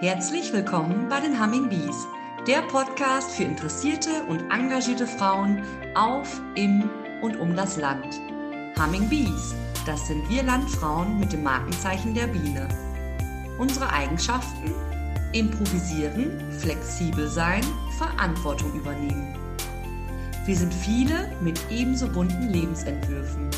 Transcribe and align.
Herzlich 0.00 0.50
willkommen 0.54 1.10
bei 1.10 1.20
den 1.20 1.38
Humming 1.38 1.68
Bees, 1.68 2.06
der 2.46 2.62
Podcast 2.62 3.32
für 3.32 3.42
interessierte 3.42 4.24
und 4.28 4.40
engagierte 4.50 5.06
Frauen 5.06 5.62
auf, 5.94 6.40
im 6.54 6.88
und 7.20 7.36
um 7.36 7.54
das 7.54 7.76
Land. 7.76 8.18
Humming 8.78 9.10
Bees, 9.10 9.54
das 9.84 10.06
sind 10.06 10.26
wir 10.30 10.42
Landfrauen 10.42 11.20
mit 11.20 11.34
dem 11.34 11.42
Markenzeichen 11.42 12.14
der 12.14 12.28
Biene. 12.28 12.66
Unsere 13.58 13.92
Eigenschaften? 13.92 14.72
Improvisieren, 15.34 16.50
flexibel 16.50 17.28
sein, 17.28 17.62
Verantwortung 17.98 18.72
übernehmen. 18.72 19.36
Wir 20.46 20.56
sind 20.56 20.72
viele 20.72 21.30
mit 21.42 21.60
ebenso 21.68 22.08
bunten 22.08 22.48
Lebensentwürfen. 22.48 23.50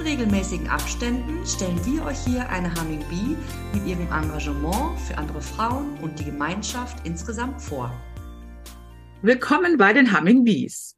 In 0.00 0.06
regelmäßigen 0.06 0.66
Abständen 0.68 1.46
stellen 1.46 1.78
wir 1.84 2.06
euch 2.06 2.24
hier 2.24 2.48
eine 2.48 2.74
Humming 2.74 3.04
Bee 3.10 3.36
mit 3.74 3.86
ihrem 3.86 4.06
Engagement 4.10 4.98
für 4.98 5.18
andere 5.18 5.42
Frauen 5.42 5.98
und 5.98 6.18
die 6.18 6.24
Gemeinschaft 6.24 7.06
insgesamt 7.06 7.60
vor. 7.60 7.92
Willkommen 9.20 9.76
bei 9.76 9.92
den 9.92 10.16
Humming 10.16 10.44
Bees. 10.44 10.96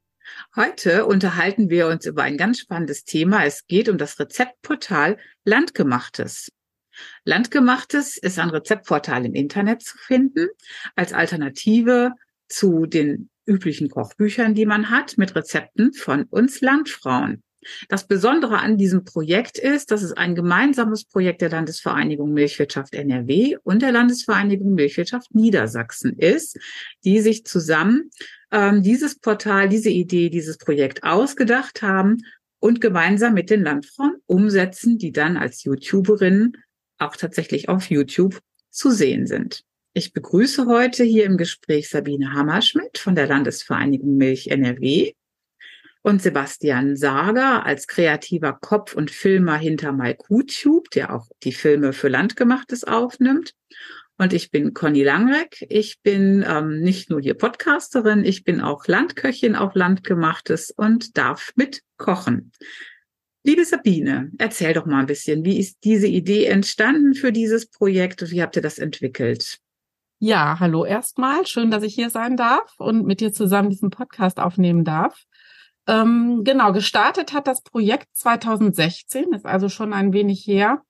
Heute 0.55 1.05
unterhalten 1.07 1.69
wir 1.69 1.89
uns 1.89 2.07
über 2.07 2.23
ein 2.23 2.37
ganz 2.37 2.61
spannendes 2.61 3.03
Thema. 3.03 3.45
Es 3.45 3.67
geht 3.67 3.89
um 3.89 3.99
das 3.99 4.21
Rezeptportal 4.21 5.19
Landgemachtes. 5.45 6.53
Landgemachtes 7.25 8.19
ist 8.19 8.39
ein 8.39 8.51
Rezeptportal 8.51 9.27
im 9.27 9.35
Internet 9.35 9.83
zu 9.83 9.99
finden 9.99 10.47
als 10.95 11.13
Alternative 11.13 12.13
zu 12.47 12.87
den 12.87 13.31
üblichen 13.47 13.91
Kochbüchern, 13.91 14.55
die 14.55 14.67
man 14.67 14.91
hat, 14.91 15.19
mit 15.19 15.35
Rezepten 15.35 15.93
von 15.93 16.25
uns 16.25 16.61
Landfrauen. 16.61 17.43
Das 17.89 18.07
Besondere 18.07 18.59
an 18.59 18.77
diesem 18.77 19.05
Projekt 19.05 19.59
ist, 19.59 19.91
dass 19.91 20.03
es 20.03 20.13
ein 20.13 20.35
gemeinsames 20.35 21.05
Projekt 21.05 21.43
der 21.43 21.51
Landesvereinigung 21.51 22.33
Milchwirtschaft 22.33 22.95
NRW 22.95 23.57
und 23.63 23.83
der 23.83 23.93
Landesvereinigung 23.93 24.75
Milchwirtschaft 24.75 25.35
Niedersachsen 25.35 26.19
ist, 26.19 26.59
die 27.05 27.21
sich 27.21 27.45
zusammen 27.45 28.11
ähm, 28.51 28.83
dieses 28.83 29.19
Portal, 29.19 29.69
diese 29.69 29.91
Idee, 29.91 30.31
dieses 30.31 30.59
Projekt 30.59 31.05
ausgedacht 31.05 31.83
haben 31.83 32.19
und 32.61 32.81
gemeinsam 32.81 33.35
mit 33.35 33.51
den 33.51 33.63
Landfrauen 33.63 34.17
umsetzen, 34.27 34.99
die 34.99 35.13
dann 35.13 35.37
als 35.37 35.65
YouTuberinnen 35.65 36.57
auch 36.99 37.17
tatsächlich 37.17 37.69
auf 37.69 37.91
YouTube 37.91 38.39
zu 38.71 38.91
sehen 38.91 39.27
sind. 39.27 39.65
Ich 39.95 40.13
begrüße 40.13 40.67
heute 40.67 41.05
hier 41.05 41.25
im 41.25 41.37
Gespräch 41.37 41.91
Sabine 41.91 42.33
Hammerschmidt 42.33 42.99
von 42.99 43.15
der 43.15 43.27
Landesvereinigung 43.27 44.17
Milch 44.17 44.49
NRW 44.49 45.13
und 46.03 46.21
Sebastian 46.21 46.97
Sager 46.97 47.65
als 47.65 47.87
kreativer 47.87 48.53
Kopf 48.61 48.95
und 48.95 49.11
Filmer 49.11 49.57
hinter 49.57 49.93
MyQTube, 49.93 50.91
der 50.91 51.15
auch 51.15 51.29
die 51.45 51.53
Filme 51.53 51.93
für 51.93 52.09
Landgemachtes 52.09 52.85
aufnimmt. 52.85 53.55
Und 54.19 54.33
ich 54.33 54.51
bin 54.51 54.75
Conny 54.75 55.03
Langreck. 55.03 55.65
Ich 55.69 56.01
bin 56.03 56.45
ähm, 56.47 56.81
nicht 56.81 57.11
nur 57.11 57.21
hier 57.21 57.35
Podcasterin, 57.35 58.25
ich 58.25 58.45
bin 58.45 58.61
auch 58.61 58.87
Landköchin 58.87 59.57
auf 59.57 59.75
Landgemachtes 59.75 60.71
und 60.71 61.17
darf 61.17 61.53
mitkochen. 61.57 62.53
Liebe 63.45 63.65
Sabine, 63.65 64.31
erzähl 64.39 64.73
doch 64.73 64.87
mal 64.87 65.01
ein 65.01 65.07
bisschen, 65.07 65.45
wie 65.45 65.59
ist 65.59 65.79
diese 65.83 66.07
Idee 66.07 66.45
entstanden 66.47 67.15
für 67.15 67.33
dieses 67.33 67.67
Projekt 67.67 68.23
und 68.23 68.31
wie 68.31 68.43
habt 68.43 68.55
ihr 68.55 68.63
das 68.63 68.79
entwickelt? 68.79 69.59
Ja, 70.21 70.61
hallo 70.61 70.85
erstmal. 70.85 71.45
Schön, 71.49 71.73
dass 71.73 71.83
ich 71.83 71.97
hier 71.97 72.09
sein 72.09 72.37
darf 72.37 72.75
und 72.79 73.05
mit 73.05 73.19
dir 73.19 73.33
zusammen 73.33 73.71
diesen 73.71 73.91
Podcast 73.91 74.39
aufnehmen 74.39 74.85
darf. 74.85 75.25
Ähm, 75.87 76.43
genau, 76.45 76.73
gestartet 76.73 77.33
hat 77.33 77.47
das 77.47 77.63
Projekt 77.63 78.09
2016, 78.15 79.33
ist 79.33 79.47
also 79.47 79.69
schon 79.69 79.93
ein 79.93 80.13
wenig 80.13 80.47
her. 80.47 80.83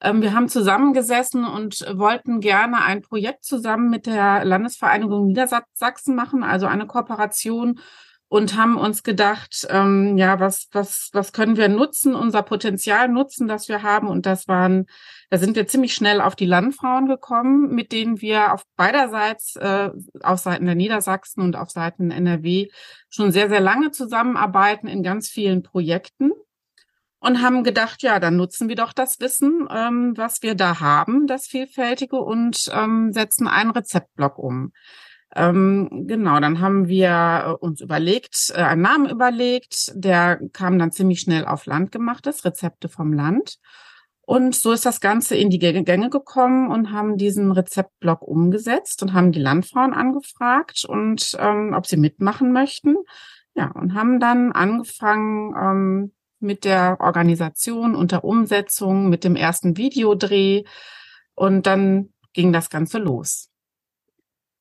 Ähm, 0.00 0.22
wir 0.22 0.34
haben 0.34 0.48
zusammengesessen 0.48 1.44
und 1.44 1.84
wollten 1.92 2.40
gerne 2.40 2.82
ein 2.82 3.02
Projekt 3.02 3.44
zusammen 3.44 3.90
mit 3.90 4.06
der 4.06 4.44
Landesvereinigung 4.44 5.26
Niedersachsen 5.26 6.14
machen, 6.14 6.42
also 6.42 6.66
eine 6.66 6.86
Kooperation 6.86 7.80
und 8.30 8.56
haben 8.56 8.78
uns 8.78 9.02
gedacht, 9.02 9.66
ähm, 9.70 10.16
ja, 10.16 10.38
was, 10.38 10.68
was, 10.70 11.10
was 11.12 11.32
können 11.32 11.56
wir 11.56 11.68
nutzen, 11.68 12.14
unser 12.14 12.44
Potenzial 12.44 13.08
nutzen, 13.08 13.48
das 13.48 13.68
wir 13.68 13.82
haben. 13.82 14.06
Und 14.06 14.24
das 14.24 14.46
waren, 14.46 14.86
da 15.30 15.38
sind 15.38 15.56
wir 15.56 15.66
ziemlich 15.66 15.94
schnell 15.94 16.20
auf 16.20 16.36
die 16.36 16.46
Landfrauen 16.46 17.08
gekommen, 17.08 17.74
mit 17.74 17.90
denen 17.90 18.20
wir 18.20 18.54
auf 18.54 18.62
beiderseits, 18.76 19.56
äh, 19.56 19.90
auf 20.22 20.38
Seiten 20.38 20.64
der 20.66 20.76
Niedersachsen 20.76 21.42
und 21.42 21.56
auf 21.56 21.70
Seiten 21.70 22.12
NRW 22.12 22.68
schon 23.08 23.32
sehr, 23.32 23.48
sehr 23.48 23.58
lange 23.58 23.90
zusammenarbeiten 23.90 24.86
in 24.86 25.02
ganz 25.02 25.28
vielen 25.28 25.64
Projekten. 25.64 26.30
Und 27.18 27.42
haben 27.42 27.64
gedacht, 27.64 28.00
ja, 28.02 28.20
dann 28.20 28.36
nutzen 28.36 28.68
wir 28.68 28.76
doch 28.76 28.92
das 28.92 29.18
Wissen, 29.18 29.68
ähm, 29.70 30.12
was 30.16 30.40
wir 30.42 30.54
da 30.54 30.78
haben, 30.78 31.26
das 31.26 31.48
Vielfältige, 31.48 32.16
und 32.16 32.70
ähm, 32.72 33.12
setzen 33.12 33.48
einen 33.48 33.72
Rezeptblock 33.72 34.38
um. 34.38 34.72
Ähm, 35.36 36.06
genau, 36.08 36.40
dann 36.40 36.60
haben 36.60 36.88
wir 36.88 37.44
äh, 37.46 37.64
uns 37.64 37.80
überlegt, 37.80 38.52
äh, 38.54 38.62
einen 38.62 38.82
Namen 38.82 39.08
überlegt, 39.08 39.92
der 39.94 40.40
kam 40.52 40.78
dann 40.78 40.90
ziemlich 40.90 41.20
schnell 41.20 41.44
auf 41.44 41.66
Land 41.66 41.92
gemachtes, 41.92 42.44
Rezepte 42.44 42.88
vom 42.88 43.12
Land. 43.12 43.58
Und 44.22 44.54
so 44.54 44.72
ist 44.72 44.86
das 44.86 45.00
Ganze 45.00 45.36
in 45.36 45.50
die 45.50 45.58
Gänge 45.58 46.08
gekommen 46.08 46.70
und 46.70 46.92
haben 46.92 47.16
diesen 47.16 47.50
Rezeptblock 47.50 48.22
umgesetzt 48.22 49.02
und 49.02 49.12
haben 49.12 49.32
die 49.32 49.40
Landfrauen 49.40 49.92
angefragt 49.92 50.84
und 50.84 51.36
ähm, 51.40 51.74
ob 51.74 51.86
sie 51.86 51.96
mitmachen 51.96 52.52
möchten. 52.52 52.96
Ja, 53.54 53.72
und 53.72 53.94
haben 53.94 54.20
dann 54.20 54.52
angefangen 54.52 55.54
ähm, 55.56 56.12
mit 56.38 56.64
der 56.64 56.98
Organisation 57.00 57.96
und 57.96 58.12
der 58.12 58.24
Umsetzung, 58.24 59.08
mit 59.08 59.24
dem 59.24 59.34
ersten 59.36 59.76
Videodreh. 59.76 60.62
Und 61.34 61.66
dann 61.66 62.10
ging 62.32 62.52
das 62.52 62.70
Ganze 62.70 62.98
los. 62.98 63.49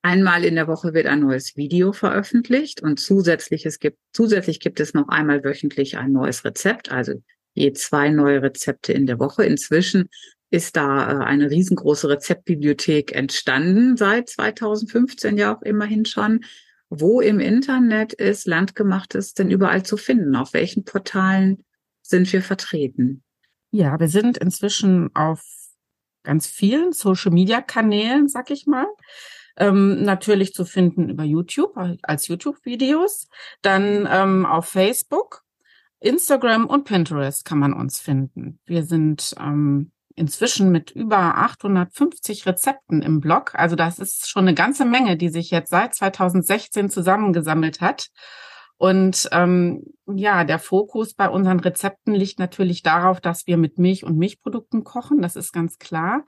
Einmal 0.02 0.46
in 0.46 0.56
der 0.56 0.68
Woche 0.68 0.94
wird 0.94 1.08
ein 1.08 1.20
neues 1.20 1.58
Video 1.58 1.92
veröffentlicht 1.92 2.82
und 2.82 3.00
zusätzliches 3.00 3.80
gibt, 3.80 3.98
zusätzlich 4.14 4.62
gibt 4.62 4.80
es 4.80 4.94
noch 4.94 5.10
einmal 5.10 5.44
wöchentlich 5.44 5.98
ein 5.98 6.14
neues 6.14 6.46
Rezept, 6.46 6.90
also 6.90 7.22
je 7.54 7.74
zwei 7.74 8.10
neue 8.10 8.42
Rezepte 8.42 8.94
in 8.94 9.06
der 9.06 9.20
Woche. 9.20 9.44
Inzwischen 9.44 10.10
ist 10.52 10.78
da 10.78 11.12
äh, 11.12 11.26
eine 11.26 11.52
riesengroße 11.52 12.08
Rezeptbibliothek 12.08 13.14
entstanden, 13.14 13.98
seit 13.98 14.30
2015 14.30 15.38
ja 15.38 15.56
auch 15.56 15.62
immerhin 15.64 16.06
schon. 16.06 16.46
Wo 16.90 17.20
im 17.20 17.40
Internet 17.40 18.14
ist 18.14 18.48
Landgemachtes 18.48 19.34
denn 19.34 19.52
überall 19.52 19.84
zu 19.84 19.98
finden? 19.98 20.36
Auf 20.36 20.54
welchen 20.54 20.86
Portalen 20.86 21.66
sind 22.02 22.32
wir 22.32 22.42
vertreten? 22.42 23.22
Ja, 23.70 24.00
wir 24.00 24.08
sind 24.08 24.38
inzwischen 24.38 25.14
auf 25.14 25.44
ganz 26.24 26.48
vielen 26.48 26.94
Social-Media-Kanälen, 26.94 28.28
sag 28.28 28.50
ich 28.50 28.66
mal 28.66 28.88
ähm, 29.60 30.04
natürlich 30.04 30.54
zu 30.54 30.66
finden 30.66 31.10
über 31.10 31.24
YouTube 31.24 31.78
als 32.02 32.28
YouTube-Videos, 32.28 33.28
dann 33.62 34.08
ähm, 34.10 34.46
auf 34.46 34.68
Facebook, 34.68 35.44
Instagram 36.00 36.66
und 36.66 36.86
Pinterest 36.86 37.44
kann 37.44 37.60
man 37.60 37.74
uns 37.74 38.00
finden. 38.00 38.60
Wir 38.66 38.84
sind 38.84 39.36
ähm, 39.40 39.92
inzwischen 40.16 40.72
mit 40.72 40.92
über 40.92 41.38
850 41.38 42.46
Rezepten 42.46 43.02
im 43.02 43.20
Blog. 43.20 43.54
Also 43.56 43.76
das 43.76 44.00
ist 44.00 44.30
schon 44.30 44.44
eine 44.44 44.54
ganze 44.54 44.86
Menge, 44.86 45.18
die 45.18 45.30
sich 45.30 45.52
jetzt 45.52 45.70
seit 45.70 45.94
2016 45.94 46.90
zusammengesammelt 46.90 47.82
hat. 47.82 48.08
Und 48.78 49.28
ähm, 49.34 49.84
ja, 50.08 50.46
der 50.46 50.58
Fokus 50.58 51.14
bei 51.14 51.30
unseren 51.30 51.60
Rezepten 51.60 52.14
liegt 52.14 52.40
natürlich 52.40 52.82
darauf, 52.82 53.20
dass 53.20 53.46
wir 53.46 53.58
mit 53.58 53.78
Milch 53.78 54.06
und 54.06 54.18
Milchprodukten 54.18 54.86
kochen. 54.86 55.22
Das 55.22 55.36
ist 55.36 55.52
ganz 55.52 55.80
klar. 55.80 56.24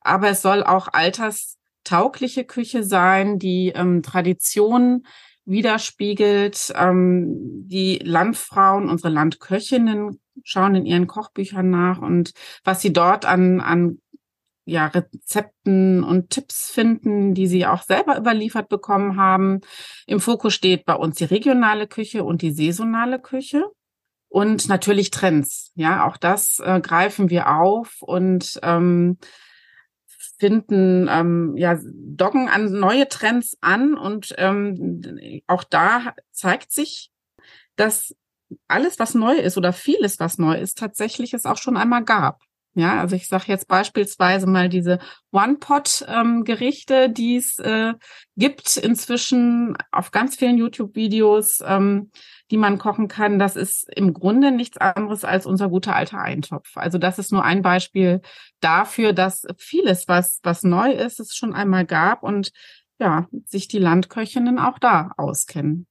Aber 0.00 0.30
es 0.30 0.40
soll 0.40 0.62
auch 0.62 0.88
alters 0.92 1.59
taugliche 1.84 2.44
Küche 2.44 2.84
sein, 2.84 3.38
die 3.38 3.72
ähm, 3.74 4.02
Tradition 4.02 5.06
widerspiegelt. 5.44 6.72
Ähm, 6.76 7.66
die 7.66 8.00
Landfrauen, 8.02 8.88
unsere 8.88 9.10
Landköchinnen 9.10 10.20
schauen 10.42 10.74
in 10.74 10.86
ihren 10.86 11.06
Kochbüchern 11.06 11.68
nach 11.68 12.00
und 12.00 12.32
was 12.64 12.80
sie 12.80 12.92
dort 12.92 13.24
an, 13.26 13.60
an 13.60 13.98
ja, 14.64 14.86
Rezepten 14.86 16.04
und 16.04 16.30
Tipps 16.30 16.70
finden, 16.70 17.34
die 17.34 17.46
sie 17.46 17.66
auch 17.66 17.82
selber 17.82 18.16
überliefert 18.16 18.68
bekommen 18.68 19.16
haben. 19.16 19.60
Im 20.06 20.20
Fokus 20.20 20.54
steht 20.54 20.84
bei 20.84 20.94
uns 20.94 21.16
die 21.16 21.24
regionale 21.24 21.88
Küche 21.88 22.24
und 22.24 22.42
die 22.42 22.52
saisonale 22.52 23.18
Küche. 23.18 23.64
Und 24.28 24.68
natürlich 24.68 25.10
Trends. 25.10 25.72
Ja, 25.74 26.06
auch 26.06 26.16
das 26.16 26.60
äh, 26.60 26.80
greifen 26.80 27.30
wir 27.30 27.50
auf 27.50 27.96
und 28.00 28.60
ähm, 28.62 29.18
finden 30.40 31.06
ähm, 31.10 31.54
ja 31.56 31.78
docken 31.84 32.48
an 32.48 32.72
neue 32.72 33.08
Trends 33.08 33.58
an 33.60 33.94
und 33.94 34.34
ähm, 34.38 35.42
auch 35.46 35.64
da 35.64 36.14
zeigt 36.32 36.72
sich, 36.72 37.12
dass 37.76 38.16
alles, 38.66 38.98
was 38.98 39.14
neu 39.14 39.34
ist 39.36 39.58
oder 39.58 39.72
vieles, 39.72 40.18
was 40.18 40.38
neu 40.38 40.58
ist, 40.58 40.78
tatsächlich 40.78 41.34
es 41.34 41.44
auch 41.44 41.58
schon 41.58 41.76
einmal 41.76 42.04
gab. 42.04 42.40
Ja, 42.74 43.00
also 43.00 43.16
ich 43.16 43.26
sage 43.26 43.44
jetzt 43.48 43.66
beispielsweise 43.66 44.46
mal 44.46 44.68
diese 44.68 45.00
One-Pot-Gerichte, 45.32 46.94
ähm, 46.94 47.14
die 47.14 47.36
es 47.36 47.58
äh, 47.58 47.94
gibt 48.36 48.76
inzwischen 48.76 49.76
auf 49.90 50.12
ganz 50.12 50.36
vielen 50.36 50.56
YouTube-Videos, 50.56 51.64
ähm, 51.66 52.12
die 52.52 52.56
man 52.56 52.78
kochen 52.78 53.08
kann. 53.08 53.40
Das 53.40 53.56
ist 53.56 53.88
im 53.92 54.14
Grunde 54.14 54.52
nichts 54.52 54.76
anderes 54.76 55.24
als 55.24 55.46
unser 55.46 55.68
guter 55.68 55.96
alter 55.96 56.20
Eintopf. 56.20 56.76
Also 56.76 56.98
das 56.98 57.18
ist 57.18 57.32
nur 57.32 57.44
ein 57.44 57.62
Beispiel 57.62 58.20
dafür, 58.60 59.12
dass 59.12 59.46
vieles, 59.58 60.06
was, 60.06 60.38
was 60.44 60.62
neu 60.62 60.92
ist, 60.92 61.18
es 61.18 61.34
schon 61.34 61.52
einmal 61.54 61.84
gab 61.84 62.22
und 62.22 62.52
ja, 63.00 63.26
sich 63.46 63.66
die 63.66 63.78
Landköchinnen 63.78 64.60
auch 64.60 64.78
da 64.78 65.10
auskennen. 65.16 65.88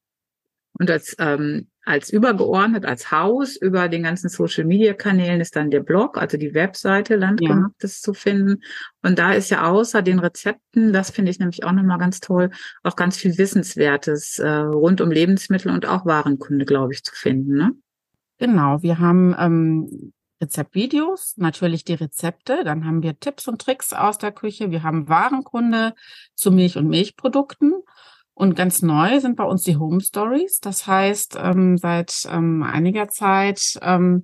Und 0.74 0.90
als, 0.90 1.16
ähm, 1.20 1.70
als 1.90 2.12
übergeordnet, 2.12 2.86
als 2.86 3.12
Haus 3.12 3.56
über 3.56 3.90
den 3.90 4.04
ganzen 4.04 4.30
Social 4.30 4.64
Media 4.64 4.94
Kanälen 4.94 5.42
ist 5.42 5.56
dann 5.56 5.72
der 5.72 5.80
Blog, 5.80 6.18
also 6.18 6.38
die 6.38 6.54
Webseite 6.54 7.16
Landgemachtes 7.16 8.00
ja. 8.00 8.04
zu 8.04 8.14
finden. 8.14 8.62
Und 9.02 9.18
da 9.18 9.34
ist 9.34 9.50
ja 9.50 9.68
außer 9.68 10.04
den 10.04 10.20
Rezepten, 10.20 10.94
das 10.94 11.10
finde 11.10 11.32
ich 11.32 11.40
nämlich 11.40 11.64
auch 11.64 11.72
nochmal 11.72 11.98
ganz 11.98 12.20
toll, 12.20 12.52
auch 12.84 12.96
ganz 12.96 13.18
viel 13.18 13.38
Wissenswertes 13.40 14.38
äh, 14.38 14.48
rund 14.50 15.02
um 15.02 15.10
Lebensmittel 15.10 15.72
und 15.72 15.88
auch 15.88 16.06
Warenkunde, 16.06 16.66
glaube 16.66 16.94
ich, 16.94 17.04
zu 17.04 17.16
finden. 17.16 17.56
Ne? 17.56 17.72
Genau, 18.38 18.84
wir 18.84 19.00
haben 19.00 19.36
ähm, 19.40 20.14
Rezeptvideos, 20.40 21.38
natürlich 21.38 21.86
die 21.86 21.96
Rezepte, 21.96 22.64
dann 22.64 22.86
haben 22.86 23.02
wir 23.02 23.20
Tipps 23.20 23.48
und 23.48 23.60
Tricks 23.62 23.94
aus 23.94 24.20
der 24.20 24.32
Küche, 24.32 24.70
wir 24.70 24.84
haben 24.84 25.10
Warenkunde 25.10 25.96
zu 26.36 26.52
Milch 26.52 26.78
und 26.78 26.88
Milchprodukten 26.88 27.74
und 28.40 28.56
ganz 28.56 28.82
neu 28.82 29.20
sind 29.20 29.36
bei 29.36 29.44
uns 29.44 29.64
die 29.64 29.76
Home 29.76 30.00
Stories. 30.00 30.62
Das 30.62 30.88
heißt, 30.88 31.38
ähm, 31.44 31.78
seit 31.78 32.26
ähm, 32.32 32.64
einiger 32.64 33.10
Zeit 33.10 33.78
ähm, 33.82 34.24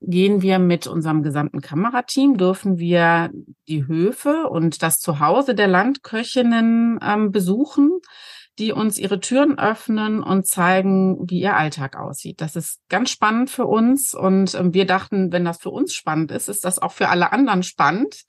gehen 0.00 0.42
wir 0.42 0.58
mit 0.58 0.88
unserem 0.88 1.22
gesamten 1.22 1.60
Kamerateam, 1.60 2.36
dürfen 2.36 2.78
wir 2.78 3.30
die 3.68 3.86
Höfe 3.86 4.48
und 4.48 4.82
das 4.82 4.98
Zuhause 4.98 5.54
der 5.54 5.68
Landköchinnen 5.68 6.98
ähm, 7.00 7.30
besuchen 7.30 8.00
die 8.60 8.72
uns 8.72 8.98
ihre 8.98 9.20
Türen 9.20 9.58
öffnen 9.58 10.22
und 10.22 10.46
zeigen, 10.46 11.28
wie 11.30 11.40
ihr 11.40 11.56
Alltag 11.56 11.96
aussieht. 11.96 12.42
Das 12.42 12.56
ist 12.56 12.78
ganz 12.90 13.10
spannend 13.10 13.48
für 13.48 13.64
uns 13.66 14.14
und 14.14 14.54
ähm, 14.54 14.74
wir 14.74 14.86
dachten, 14.86 15.32
wenn 15.32 15.46
das 15.46 15.60
für 15.60 15.70
uns 15.70 15.94
spannend 15.94 16.30
ist, 16.30 16.48
ist 16.48 16.64
das 16.64 16.78
auch 16.78 16.92
für 16.92 17.08
alle 17.08 17.32
anderen 17.32 17.62
spannend. 17.62 18.22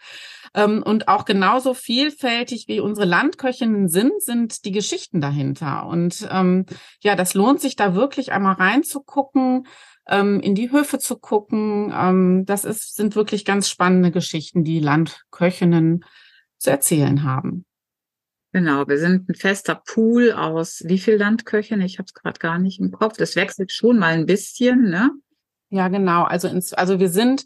Ähm, 0.53 0.81
und 0.83 1.09
auch 1.09 1.25
genauso 1.25 1.73
vielfältig 1.73 2.69
wie 2.69 2.79
unsere 2.79 3.05
Landköchinnen 3.05 3.89
sind, 3.89 4.21
sind 4.23 4.63
die 4.63 4.71
Geschichten 4.71 5.19
dahinter. 5.19 5.85
Und 5.85 6.27
ähm, 6.31 6.65
ja, 7.01 7.15
das 7.15 7.33
lohnt 7.33 7.59
sich 7.59 7.75
da 7.75 7.93
wirklich 7.93 8.31
einmal 8.31 8.55
reinzugucken, 8.55 9.67
in 10.09 10.55
die 10.55 10.71
Höfe 10.71 10.97
zu 10.97 11.19
gucken. 11.19 12.43
Das 12.47 12.65
ist, 12.65 12.95
sind 12.95 13.15
wirklich 13.15 13.45
ganz 13.45 13.69
spannende 13.69 14.09
Geschichten, 14.09 14.63
die 14.63 14.79
Landköchinnen 14.79 16.03
zu 16.57 16.71
erzählen 16.71 17.23
haben. 17.23 17.65
Genau, 18.53 18.86
wir 18.88 18.98
sind 18.98 19.30
ein 19.30 19.36
fester 19.36 19.75
Pool 19.75 20.33
aus 20.33 20.83
wie 20.86 21.00
viel 21.00 21.15
Landköchen? 21.15 21.80
Ich 21.81 22.00
habe 22.00 22.06
es 22.07 22.13
gerade 22.13 22.39
gar 22.39 22.59
nicht 22.59 22.80
im 22.80 22.92
Kopf. 22.92 23.15
Das 23.18 23.36
wechselt 23.38 23.71
schon 23.71 23.98
mal 23.98 24.13
ein 24.13 24.25
bisschen, 24.25 24.89
ne? 24.89 25.12
Ja, 25.69 25.88
genau. 25.88 26.24
Also, 26.24 26.50
ins, 26.50 26.74
also 26.74 27.00
wir 27.00 27.09
sind 27.09 27.45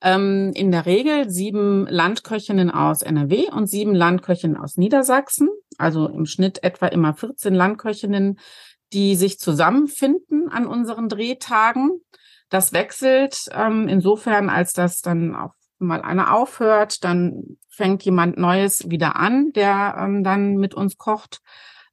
ähm, 0.00 0.52
in 0.54 0.70
der 0.70 0.86
Regel 0.86 1.28
sieben 1.28 1.88
Landköchinnen 1.88 2.70
aus 2.70 3.02
NRW 3.02 3.50
und 3.50 3.66
sieben 3.66 3.96
Landköchinnen 3.96 4.56
aus 4.56 4.76
Niedersachsen. 4.76 5.48
Also 5.76 6.06
im 6.06 6.24
Schnitt 6.26 6.62
etwa 6.62 6.86
immer 6.86 7.14
14 7.14 7.52
Landköchinnen, 7.52 8.38
die 8.92 9.16
sich 9.16 9.40
zusammenfinden 9.40 10.48
an 10.50 10.66
unseren 10.66 11.08
Drehtagen. 11.08 12.00
Das 12.48 12.72
wechselt 12.72 13.48
ähm, 13.50 13.88
insofern, 13.88 14.50
als 14.50 14.72
das 14.72 15.00
dann 15.00 15.34
auch 15.34 15.54
mal 15.84 16.02
einer 16.02 16.34
aufhört, 16.34 17.04
dann 17.04 17.58
fängt 17.68 18.02
jemand 18.04 18.38
Neues 18.38 18.90
wieder 18.90 19.16
an, 19.16 19.52
der 19.52 19.96
ähm, 19.98 20.24
dann 20.24 20.56
mit 20.56 20.74
uns 20.74 20.96
kocht. 20.96 21.40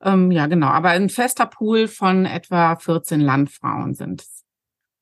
Ähm, 0.02 0.32
ja, 0.32 0.48
genau. 0.48 0.68
Aber 0.68 0.90
ein 0.90 1.10
fester 1.10 1.46
Pool 1.46 1.88
von 1.88 2.26
etwa 2.26 2.76
14 2.76 3.22
Landfrauen 3.22 3.94
sind 3.94 4.22
es. 4.22 4.42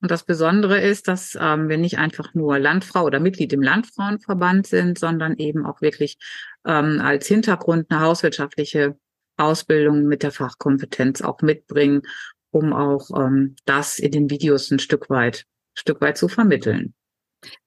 Und 0.02 0.10
das 0.10 0.24
Besondere 0.24 0.80
ist, 0.80 1.08
dass 1.08 1.36
ähm, 1.38 1.68
wir 1.68 1.76
nicht 1.76 1.98
einfach 1.98 2.32
nur 2.34 2.58
Landfrau 2.58 3.04
oder 3.04 3.20
Mitglied 3.20 3.52
im 3.52 3.62
Landfrauenverband 3.62 4.66
sind, 4.66 4.98
sondern 4.98 5.36
eben 5.36 5.66
auch 5.66 5.82
wirklich 5.82 6.18
ähm, 6.64 7.00
als 7.02 7.26
Hintergrund 7.26 7.90
eine 7.90 8.00
hauswirtschaftliche 8.00 8.96
Ausbildung 9.36 10.04
mit 10.04 10.22
der 10.22 10.32
Fachkompetenz 10.32 11.20
auch 11.20 11.42
mitbringen, 11.42 12.02
um 12.50 12.72
auch 12.72 13.10
ähm, 13.14 13.56
das 13.66 13.98
in 13.98 14.12
den 14.12 14.30
Videos 14.30 14.70
ein 14.70 14.78
Stück 14.78 15.10
weit, 15.10 15.44
Stück 15.74 16.00
weit 16.00 16.16
zu 16.16 16.28
vermitteln. 16.28 16.94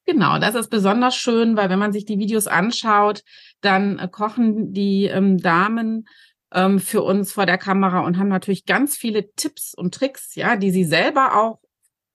Genau, 0.05 0.37
das 0.37 0.55
ist 0.55 0.69
besonders 0.69 1.15
schön, 1.15 1.55
weil 1.55 1.69
wenn 1.69 1.79
man 1.79 1.93
sich 1.93 2.05
die 2.05 2.19
Videos 2.19 2.47
anschaut, 2.47 3.23
dann 3.61 3.99
äh, 3.99 4.07
kochen 4.07 4.73
die 4.73 5.05
ähm, 5.05 5.37
Damen 5.37 6.07
ähm, 6.51 6.79
für 6.79 7.01
uns 7.01 7.31
vor 7.31 7.45
der 7.45 7.57
Kamera 7.57 8.01
und 8.01 8.17
haben 8.17 8.27
natürlich 8.27 8.65
ganz 8.65 8.97
viele 8.97 9.31
Tipps 9.33 9.73
und 9.73 9.93
Tricks, 9.93 10.35
ja, 10.35 10.55
die 10.57 10.71
sie 10.71 10.83
selber 10.83 11.35
auch 11.37 11.59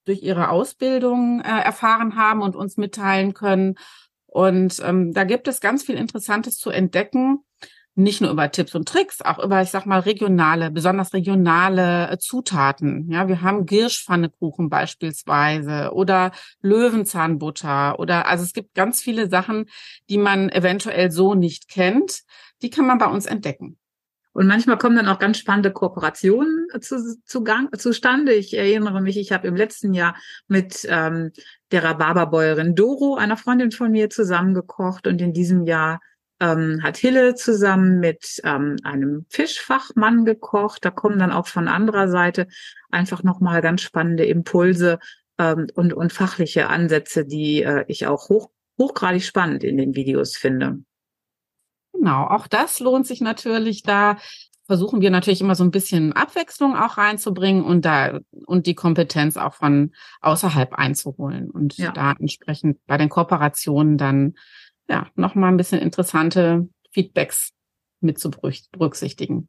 durch 0.05 0.23
ihre 0.23 0.51
Ausbildung 0.51 1.41
äh, 1.41 1.49
erfahren 1.49 2.17
haben 2.17 2.43
und 2.43 2.57
uns 2.57 2.77
mitteilen 2.77 3.35
können. 3.35 3.77
Und 4.27 4.81
ähm, 4.85 5.13
da 5.13 5.25
gibt 5.25 5.49
es 5.49 5.61
ganz 5.61 5.83
viel 5.83 5.97
Interessantes 5.97 6.59
zu 6.59 6.71
entdecken 6.71 7.45
nicht 7.99 8.21
nur 8.21 8.31
über 8.31 8.51
Tipps 8.51 8.77
und 8.77 8.89
Tricks, 8.89 9.21
auch 9.23 9.43
über, 9.43 9.61
ich 9.61 9.71
sag 9.71 9.85
mal, 9.85 9.99
regionale, 9.99 10.71
besonders 10.71 11.13
regionale 11.13 12.09
äh, 12.11 12.19
Zutaten. 12.19 13.11
Ja, 13.11 13.27
wir 13.27 13.43
haben 13.43 13.67
Girschpfannekuchen 13.67 14.71
beispielsweise 14.71 15.91
oder 15.93 16.31
Löwenzahnbutter 16.63 17.99
oder, 17.99 18.27
also 18.27 18.45
es 18.45 18.53
gibt 18.53 18.75
ganz 18.75 19.03
viele 19.03 19.29
Sachen, 19.29 19.67
die 20.09 20.19
man 20.19 20.49
eventuell 20.49 21.11
so 21.11 21.35
nicht 21.35 21.69
kennt. 21.69 22.21
Die 22.63 22.71
kann 22.71 22.87
man 22.87 22.99
bei 22.99 23.07
uns 23.07 23.27
entdecken. 23.27 23.79
Und 24.33 24.47
manchmal 24.47 24.79
kommen 24.79 24.95
dann 24.95 25.09
auch 25.09 25.19
ganz 25.19 25.39
spannende 25.39 25.73
Kooperationen 25.73 26.69
zu, 26.81 27.21
zu 27.25 27.43
Gang, 27.43 27.77
zustande. 27.77 28.33
Ich 28.33 28.57
erinnere 28.57 29.01
mich, 29.01 29.17
ich 29.17 29.33
habe 29.33 29.49
im 29.49 29.57
letzten 29.57 29.93
Jahr 29.93 30.15
mit 30.47 30.87
ähm, 30.89 31.33
der 31.73 31.83
Rhabarberbäuerin 31.83 32.77
Doro, 32.77 33.17
einer 33.17 33.37
Freundin 33.37 33.73
von 33.73 33.91
mir, 33.91 34.09
zusammengekocht 34.09 35.09
und 35.09 35.21
in 35.21 35.33
diesem 35.33 35.65
Jahr 35.65 35.99
ähm, 36.41 36.81
hat 36.83 36.97
Hille 36.97 37.35
zusammen 37.35 38.01
mit 38.01 38.41
ähm, 38.45 38.77
einem 38.85 39.27
Fischfachmann 39.29 40.25
gekocht. 40.25 40.85
Da 40.85 40.91
kommen 40.91 41.19
dann 41.19 41.33
auch 41.33 41.47
von 41.47 41.69
anderer 41.69 42.09
Seite 42.09 42.47
einfach 42.91 43.23
nochmal 43.23 43.61
ganz 43.61 43.83
spannende 43.83 44.25
Impulse 44.25 44.99
ähm, 45.39 45.67
und, 45.75 45.93
und 45.93 46.13
fachliche 46.13 46.69
Ansätze, 46.69 47.25
die 47.25 47.63
äh, 47.63 47.85
ich 47.89 48.07
auch 48.07 48.29
hoch, 48.29 48.51
hochgradig 48.79 49.25
spannend 49.25 49.65
in 49.65 49.77
den 49.77 49.95
Videos 49.95 50.37
finde. 50.37 50.79
Genau, 51.93 52.27
auch 52.27 52.47
das 52.47 52.79
lohnt 52.81 53.07
sich 53.07 53.21
natürlich 53.21 53.83
da 53.83 54.19
versuchen 54.69 55.01
wir 55.01 55.11
natürlich 55.11 55.41
immer 55.41 55.55
so 55.55 55.65
ein 55.65 55.71
bisschen 55.71 56.13
Abwechslung 56.13 56.77
auch 56.77 56.99
reinzubringen 56.99 57.65
und 57.65 57.87
da 57.87 58.21
und 58.47 58.67
die 58.67 58.75
Kompetenz 58.75 59.39
auch 59.39 59.55
von 59.55 59.93
außerhalb 60.21 60.75
einzuholen 60.75 61.51
und 61.51 61.79
ja. 61.79 61.91
da 61.91 62.13
entsprechend 62.13 62.79
bei 62.87 62.99
den 62.99 63.09
Kooperationen 63.09 63.97
dann 63.97 64.35
ja, 64.89 65.09
nochmal 65.15 65.53
ein 65.53 65.57
bisschen 65.57 65.81
interessante 65.81 66.69
Feedbacks 66.93 67.51
mit 68.01 68.19
zu 68.19 68.31
berücksichtigen. 68.31 69.49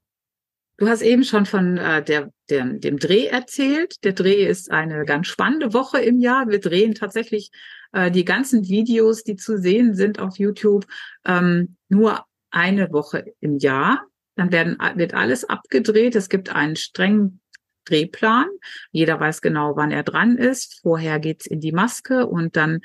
Du 0.77 0.87
hast 0.87 1.01
eben 1.01 1.25
schon 1.25 1.45
von 1.45 1.77
äh, 1.77 2.01
der, 2.01 2.31
der, 2.49 2.65
dem 2.65 2.97
Dreh 2.97 3.25
erzählt. 3.25 4.01
Der 4.05 4.13
Dreh 4.13 4.45
ist 4.45 4.71
eine 4.71 5.03
ganz 5.03 5.27
spannende 5.27 5.73
Woche 5.73 5.99
im 5.99 6.19
Jahr. 6.19 6.47
Wir 6.47 6.61
drehen 6.61 6.95
tatsächlich 6.95 7.51
äh, 7.91 8.09
die 8.09 8.23
ganzen 8.23 8.67
Videos, 8.67 9.23
die 9.23 9.35
zu 9.35 9.57
sehen 9.57 9.93
sind 9.93 10.19
auf 10.19 10.39
YouTube, 10.39 10.85
ähm, 11.25 11.75
nur 11.89 12.25
eine 12.49 12.93
Woche 12.93 13.25
im 13.41 13.57
Jahr. 13.57 14.05
Dann 14.35 14.53
werden, 14.53 14.77
wird 14.95 15.13
alles 15.13 15.43
abgedreht. 15.43 16.15
Es 16.15 16.29
gibt 16.29 16.55
einen 16.55 16.77
strengen 16.77 17.41
Drehplan. 17.83 18.47
Jeder 18.91 19.19
weiß 19.19 19.41
genau, 19.41 19.75
wann 19.75 19.91
er 19.91 20.03
dran 20.03 20.37
ist. 20.37 20.79
Vorher 20.81 21.19
geht's 21.19 21.45
in 21.45 21.59
die 21.59 21.73
Maske 21.73 22.25
und 22.25 22.55
dann 22.55 22.79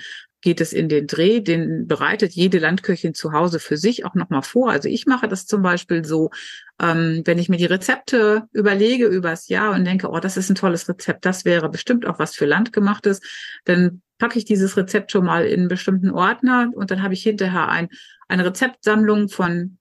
geht 0.45 0.61
es 0.61 0.75
in 0.75 0.91
den 0.91 1.07
Dreh, 1.07 1.41
den 1.41 1.87
bereitet 1.87 2.33
jede 2.33 2.59
Landköchin 2.59 3.15
zu 3.15 3.33
Hause 3.33 3.59
für 3.59 3.79
sich 3.79 4.05
auch 4.05 4.15
nochmal 4.15 4.43
vor. 4.43 4.71
Also 4.71 4.91
ich 4.91 5.07
mache 5.07 5.27
das 5.27 5.47
zum 5.47 5.63
Beispiel 5.63 6.05
so, 6.05 6.31
ähm, 6.79 7.23
wenn 7.25 7.39
ich 7.39 7.49
mir 7.49 7.57
die 7.57 7.65
Rezepte 7.65 8.43
überlege 8.53 9.07
übers 9.07 9.49
Jahr 9.49 9.73
und 9.73 9.87
denke, 9.87 10.11
oh, 10.11 10.21
das 10.21 10.37
ist 10.37 10.51
ein 10.51 10.55
tolles 10.55 10.87
Rezept, 10.87 11.25
das 11.25 11.47
wäre 11.47 11.71
bestimmt 11.71 12.05
auch 12.05 12.19
was 12.19 12.35
für 12.35 12.45
Landgemachtes, 12.45 13.23
dann 13.65 14.03
packe 14.19 14.39
ich 14.39 14.45
dieses 14.45 14.77
Rezept 14.77 15.13
schon 15.13 15.25
mal 15.25 15.47
in 15.47 15.61
einen 15.61 15.69
bestimmten 15.69 16.11
Ordner 16.11 16.71
und 16.75 16.91
dann 16.91 17.03
habe 17.03 17.15
ich 17.15 17.23
hinterher 17.23 17.71
ein, 17.71 17.89
eine 18.29 18.45
Rezeptsammlung 18.45 19.31
von 19.31 19.79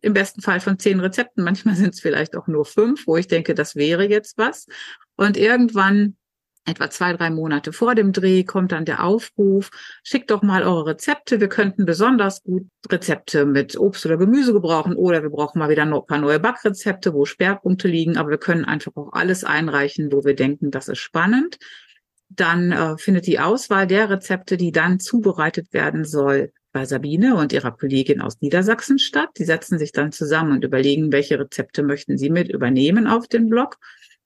im 0.00 0.14
besten 0.14 0.42
Fall 0.42 0.58
von 0.58 0.80
zehn 0.80 0.98
Rezepten. 0.98 1.44
Manchmal 1.44 1.76
sind 1.76 1.94
es 1.94 2.00
vielleicht 2.00 2.34
auch 2.34 2.48
nur 2.48 2.64
fünf, 2.64 3.06
wo 3.06 3.16
ich 3.16 3.28
denke, 3.28 3.54
das 3.54 3.76
wäre 3.76 4.08
jetzt 4.08 4.36
was. 4.36 4.66
Und 5.14 5.36
irgendwann 5.36 6.16
etwa 6.64 6.90
zwei, 6.90 7.12
drei 7.12 7.30
Monate 7.30 7.72
vor 7.72 7.94
dem 7.94 8.12
Dreh 8.12 8.44
kommt 8.44 8.72
dann 8.72 8.84
der 8.84 9.04
Aufruf, 9.04 9.70
schickt 10.04 10.30
doch 10.30 10.42
mal 10.42 10.62
eure 10.62 10.86
Rezepte. 10.86 11.40
Wir 11.40 11.48
könnten 11.48 11.84
besonders 11.84 12.42
gut 12.42 12.66
Rezepte 12.90 13.46
mit 13.46 13.76
Obst 13.76 14.06
oder 14.06 14.16
Gemüse 14.16 14.52
gebrauchen 14.52 14.94
oder 14.94 15.22
wir 15.22 15.30
brauchen 15.30 15.58
mal 15.58 15.70
wieder 15.70 15.82
ein 15.82 16.06
paar 16.06 16.18
neue 16.18 16.40
Backrezepte, 16.40 17.14
wo 17.14 17.24
Sperrpunkte 17.24 17.88
liegen, 17.88 18.16
aber 18.16 18.30
wir 18.30 18.38
können 18.38 18.64
einfach 18.64 18.92
auch 18.94 19.12
alles 19.12 19.44
einreichen, 19.44 20.12
wo 20.12 20.24
wir 20.24 20.34
denken, 20.34 20.70
das 20.70 20.88
ist 20.88 20.98
spannend. 20.98 21.58
dann 22.28 22.72
äh, 22.72 22.96
findet 22.96 23.26
die 23.26 23.40
Auswahl 23.40 23.86
der 23.86 24.08
Rezepte, 24.08 24.56
die 24.56 24.72
dann 24.72 25.00
zubereitet 25.00 25.72
werden 25.72 26.04
soll, 26.04 26.52
bei 26.72 26.86
Sabine 26.86 27.36
und 27.36 27.52
ihrer 27.52 27.72
Kollegin 27.72 28.20
aus 28.20 28.40
Niedersachsen 28.40 28.98
statt. 28.98 29.30
Die 29.38 29.44
setzen 29.44 29.78
sich 29.78 29.92
dann 29.92 30.10
zusammen 30.10 30.52
und 30.52 30.64
überlegen, 30.64 31.12
welche 31.12 31.38
Rezepte 31.38 31.82
möchten 31.82 32.16
sie 32.16 32.30
mit 32.30 32.48
übernehmen 32.48 33.06
auf 33.06 33.28
den 33.28 33.48
Blog. 33.48 33.76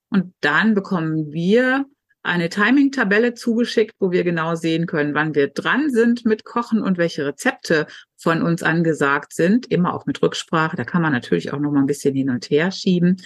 Und 0.09 0.33
dann 0.39 0.73
bekommen 0.73 1.33
wir 1.33 1.85
eine 2.27 2.49
Timing-Tabelle 2.49 3.33
zugeschickt, 3.33 3.95
wo 3.99 4.11
wir 4.11 4.23
genau 4.23 4.55
sehen 4.55 4.85
können, 4.85 5.13
wann 5.13 5.33
wir 5.33 5.47
dran 5.47 5.89
sind 5.89 6.25
mit 6.25 6.43
Kochen 6.43 6.81
und 6.81 6.97
welche 6.97 7.25
Rezepte 7.25 7.87
von 8.17 8.41
uns 8.41 8.63
angesagt 8.63 9.33
sind. 9.33 9.71
Immer 9.71 9.93
auch 9.93 10.05
mit 10.05 10.21
Rücksprache. 10.21 10.75
Da 10.75 10.83
kann 10.83 11.01
man 11.01 11.13
natürlich 11.13 11.53
auch 11.53 11.59
noch 11.59 11.71
mal 11.71 11.79
ein 11.79 11.85
bisschen 11.85 12.13
hin 12.13 12.29
und 12.29 12.49
her 12.49 12.71
schieben. 12.71 13.21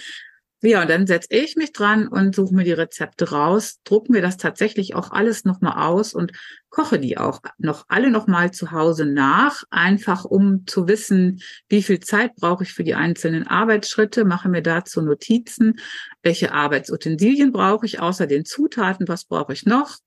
Ja, 0.64 0.82
und 0.82 0.88
dann 0.90 1.08
setze 1.08 1.26
ich 1.30 1.56
mich 1.56 1.72
dran 1.72 2.06
und 2.06 2.36
suche 2.36 2.54
mir 2.54 2.62
die 2.62 2.72
Rezepte 2.72 3.30
raus, 3.30 3.80
drucke 3.82 4.12
mir 4.12 4.22
das 4.22 4.36
tatsächlich 4.36 4.94
auch 4.94 5.10
alles 5.10 5.44
nochmal 5.44 5.88
aus 5.88 6.14
und 6.14 6.30
koche 6.70 7.00
die 7.00 7.18
auch 7.18 7.40
noch 7.58 7.84
alle 7.88 8.12
nochmal 8.12 8.52
zu 8.52 8.70
Hause 8.70 9.04
nach, 9.04 9.64
einfach 9.70 10.24
um 10.24 10.64
zu 10.68 10.86
wissen, 10.86 11.40
wie 11.68 11.82
viel 11.82 11.98
Zeit 11.98 12.36
brauche 12.36 12.62
ich 12.62 12.74
für 12.74 12.84
die 12.84 12.94
einzelnen 12.94 13.44
Arbeitsschritte, 13.48 14.24
mache 14.24 14.48
mir 14.48 14.62
dazu 14.62 15.02
Notizen, 15.02 15.80
welche 16.22 16.52
Arbeitsutensilien 16.52 17.50
brauche 17.50 17.84
ich 17.84 17.98
außer 17.98 18.28
den 18.28 18.44
Zutaten, 18.44 19.08
was 19.08 19.24
brauche 19.24 19.52
ich 19.52 19.66
noch, 19.66 19.98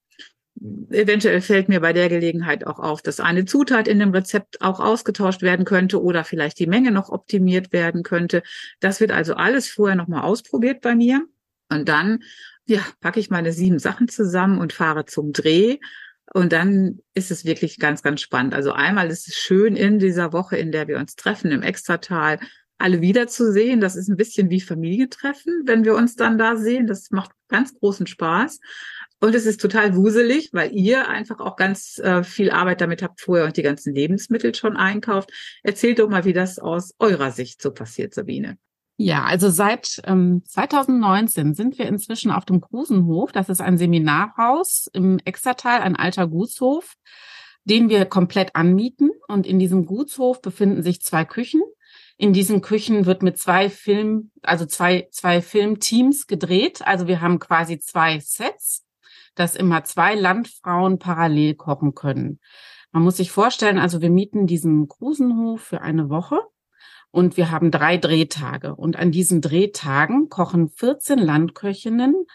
Eventuell 0.90 1.42
fällt 1.42 1.68
mir 1.68 1.82
bei 1.82 1.92
der 1.92 2.08
Gelegenheit 2.08 2.66
auch 2.66 2.80
auf, 2.80 3.02
dass 3.02 3.20
eine 3.20 3.44
Zutat 3.44 3.88
in 3.90 4.00
dem 4.00 4.12
Rezept 4.12 4.62
auch 4.62 4.80
ausgetauscht 4.80 5.42
werden 5.42 5.66
könnte 5.66 6.02
oder 6.02 6.24
vielleicht 6.24 6.60
die 6.60 6.68
Menge 6.68 6.92
noch 6.92 7.10
optimiert 7.10 7.74
werden 7.74 8.04
könnte. 8.04 8.42
Das 8.80 9.02
wird 9.02 9.12
also 9.12 9.34
alles 9.36 9.68
vorher 9.68 9.98
nochmal 9.98 10.24
ausprobiert 10.24 10.82
bei 10.82 10.96
mir. 10.96 11.26
Und 11.70 11.90
dann, 11.90 12.24
ja, 12.66 12.80
packe 13.02 13.20
ich 13.20 13.30
meine 13.30 13.52
sieben 13.52 13.80
Sachen 13.80 14.08
zusammen 14.08 14.60
und 14.60 14.72
fahre 14.72 15.06
zum 15.06 15.34
Dreh. 15.34 15.78
Und 16.34 16.54
dann 16.54 17.00
ist 17.14 17.32
es 17.32 17.44
wirklich 17.44 17.78
ganz, 17.78 18.02
ganz 18.02 18.22
spannend. 18.22 18.54
Also 18.54 18.72
einmal 18.72 19.10
ist 19.10 19.28
es 19.28 19.36
schön 19.36 19.76
in 19.76 20.00
dieser 20.00 20.32
Woche, 20.32 20.58
in 20.58 20.72
der 20.72 20.88
wir 20.88 20.98
uns 20.98 21.16
treffen 21.16 21.52
im 21.52 21.64
Extratal, 21.64 22.40
alle 22.78 23.02
wiederzusehen. 23.02 23.82
Das 23.82 23.96
ist 23.96 24.10
ein 24.10 24.18
bisschen 24.18 24.50
wie 24.50 24.62
Familientreffen, 24.62 25.64
wenn 25.66 25.86
wir 25.86 25.96
uns 25.96 26.16
dann 26.16 26.38
da 26.38 26.56
sehen. 26.56 26.88
Das 26.88 27.12
macht 27.12 27.32
ganz 27.48 27.78
großen 27.78 28.08
Spaß. 28.08 28.60
Und 29.26 29.34
es 29.34 29.48
ist 29.48 29.60
total 29.60 29.96
wuselig, 29.96 30.52
weil 30.54 30.72
ihr 30.76 31.10
einfach 31.10 31.40
auch 31.40 31.56
ganz 31.56 31.98
äh, 31.98 32.24
viel 32.24 32.52
Arbeit 32.52 32.80
damit 32.80 33.02
habt 33.02 33.20
vorher 33.20 33.48
und 33.48 33.58
die 33.58 33.64
ganzen 33.64 33.96
Lebensmittel 33.96 34.54
schon 34.54 34.78
einkauft. 34.78 35.32
Erzählt 35.64 35.98
doch 35.98 36.10
mal, 36.10 36.26
wie 36.26 36.34
das 36.34 36.60
aus 36.60 36.94
eurer 37.00 37.32
Sicht 37.32 37.60
so 37.60 37.72
passiert, 37.72 38.14
Sabine. 38.14 38.60
Ja, 38.98 39.24
also 39.24 39.50
seit 39.50 40.00
ähm, 40.06 40.44
2019 40.46 41.56
sind 41.56 41.80
wir 41.80 41.88
inzwischen 41.88 42.30
auf 42.30 42.46
dem 42.46 42.62
Krusenhof. 42.62 43.32
Das 43.32 43.50
ist 43.50 43.62
ein 43.62 43.80
Seminarhaus 43.80 44.92
im 44.94 45.18
Exertal, 45.26 45.82
ein 45.82 45.96
alter 45.96 46.28
Gutshof, 46.28 46.94
den 47.64 47.90
wir 47.90 48.06
komplett 48.06 48.56
anmieten. 48.56 49.10
Und 49.28 49.48
in 49.48 49.58
diesem 49.58 49.88
Gutshof 49.88 50.40
befinden 50.40 50.84
sich 50.84 51.02
zwei 51.02 51.26
Küchen. 51.26 51.64
In 52.18 52.32
diesen 52.32 52.62
Küchen 52.62 53.08
wird 53.08 53.24
mit 53.24 53.40
zwei 53.40 53.72
Film, 53.72 54.30
also 54.44 54.68
zwei, 54.68 55.08
zwei 55.10 55.42
Filmteams 55.42 56.28
gedreht. 56.28 56.84
Also 56.86 57.08
wir 57.08 57.22
haben 57.22 57.40
quasi 57.40 57.80
zwei 57.80 58.20
Sets 58.20 58.85
dass 59.36 59.56
immer 59.56 59.84
zwei 59.84 60.16
Landfrauen 60.16 61.00
parallel 61.00 61.56
kochen 61.56 61.94
können. 61.94 62.40
Man 62.92 63.04
muss 63.04 63.18
sich 63.18 63.32
vorstellen, 63.32 63.78
also 63.78 64.02
wir 64.02 64.10
mieten 64.10 64.48
diesen 64.48 64.88
Krusenhof 64.88 65.62
für 65.62 65.82
eine 65.82 66.10
Woche 66.10 66.40
und 67.12 67.38
wir 67.38 67.52
haben 67.52 67.72
drei 67.72 67.98
Drehtage. 67.98 68.76
Und 68.76 68.98
an 68.98 69.12
diesen 69.12 69.42
Drehtagen 69.42 70.28
kochen 70.30 70.70
14 70.70 71.18
Landköchinnen. 71.18 72.26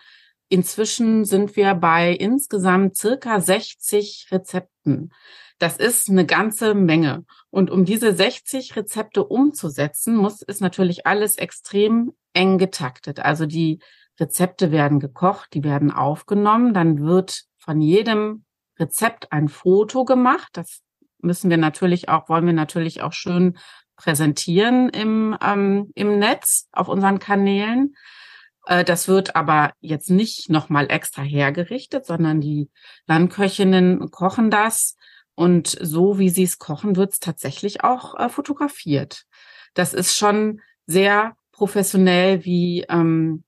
Inzwischen 0.49 1.25
sind 1.25 1.55
wir 1.55 1.75
bei 1.75 2.13
insgesamt 2.13 2.97
circa 2.97 3.41
60 3.41 4.29
Rezepten. 4.31 5.13
Das 5.59 5.77
ist 5.77 6.09
eine 6.09 6.25
ganze 6.25 6.75
Menge. 6.75 7.27
Und 7.51 7.71
um 7.71 7.85
diese 7.85 8.15
60 8.15 8.75
Rezepte 8.75 9.25
umzusetzen, 9.25 10.17
muss 10.17 10.41
ist 10.41 10.63
natürlich 10.63 11.07
alles 11.07 11.37
extrem 11.37 12.13
eng 12.33 12.57
getaktet. 12.57 13.21
Also 13.21 13.45
die 13.45 13.81
Rezepte 14.21 14.71
werden 14.71 15.01
gekocht, 15.01 15.55
die 15.55 15.65
werden 15.65 15.91
aufgenommen, 15.91 16.75
dann 16.75 17.01
wird 17.01 17.45
von 17.59 17.81
jedem 17.81 18.45
Rezept 18.79 19.33
ein 19.33 19.49
Foto 19.49 20.05
gemacht. 20.05 20.51
Das 20.53 20.83
müssen 21.21 21.51
wir 21.51 21.57
natürlich 21.57 22.09
auch, 22.09 22.29
wollen 22.29 22.47
wir 22.47 22.53
natürlich 22.53 23.03
auch 23.03 23.13
schön 23.13 23.59
präsentieren 23.97 24.89
im, 24.89 25.37
ähm, 25.43 25.91
im 25.95 26.19
Netz 26.19 26.69
auf 26.73 26.89
unseren 26.89 27.19
Kanälen. 27.19 27.95
Äh, 28.67 28.85
das 28.85 29.09
wird 29.09 29.37
aber 29.37 29.73
jetzt 29.81 30.11
nicht 30.11 30.49
nochmal 30.49 30.91
extra 30.91 31.23
hergerichtet, 31.23 32.07
sondern 32.07 32.41
die 32.41 32.71
Landköchinnen 33.07 34.11
kochen 34.11 34.51
das 34.51 34.97
und 35.35 35.69
so 35.81 36.19
wie 36.19 36.31
sie 36.31 36.45
es 36.45 36.59
kochen, 36.59 36.97
wird 36.97 37.13
es 37.13 37.21
tatsächlich 37.21 37.85
auch 37.85 38.19
äh, 38.19 38.29
fotografiert. 38.29 39.25
Das 39.75 39.95
ist 39.95 40.17
schon 40.17 40.61
sehr 40.87 41.37
professionell, 41.53 42.45
wie 42.45 42.85
ähm, 42.89 43.45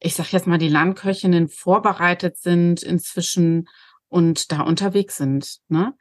ich 0.00 0.14
sag 0.14 0.32
jetzt 0.32 0.46
mal, 0.46 0.58
die 0.58 0.68
Landköchinnen 0.68 1.48
vorbereitet 1.48 2.38
sind 2.38 2.82
inzwischen 2.82 3.68
und 4.08 4.50
da 4.50 4.62
unterwegs 4.62 5.18
sind. 5.18 5.58
Ne? 5.68 5.94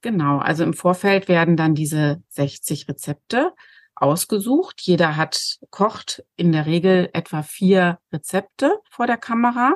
Genau, 0.00 0.38
also 0.38 0.64
im 0.64 0.74
Vorfeld 0.74 1.28
werden 1.28 1.56
dann 1.56 1.74
diese 1.74 2.22
60 2.30 2.88
Rezepte 2.88 3.52
ausgesucht. 3.94 4.80
Jeder 4.80 5.16
hat, 5.16 5.58
kocht 5.70 6.24
in 6.36 6.50
der 6.50 6.66
Regel 6.66 7.10
etwa 7.12 7.42
vier 7.42 7.98
Rezepte 8.12 8.80
vor 8.90 9.06
der 9.06 9.18
Kamera. 9.18 9.74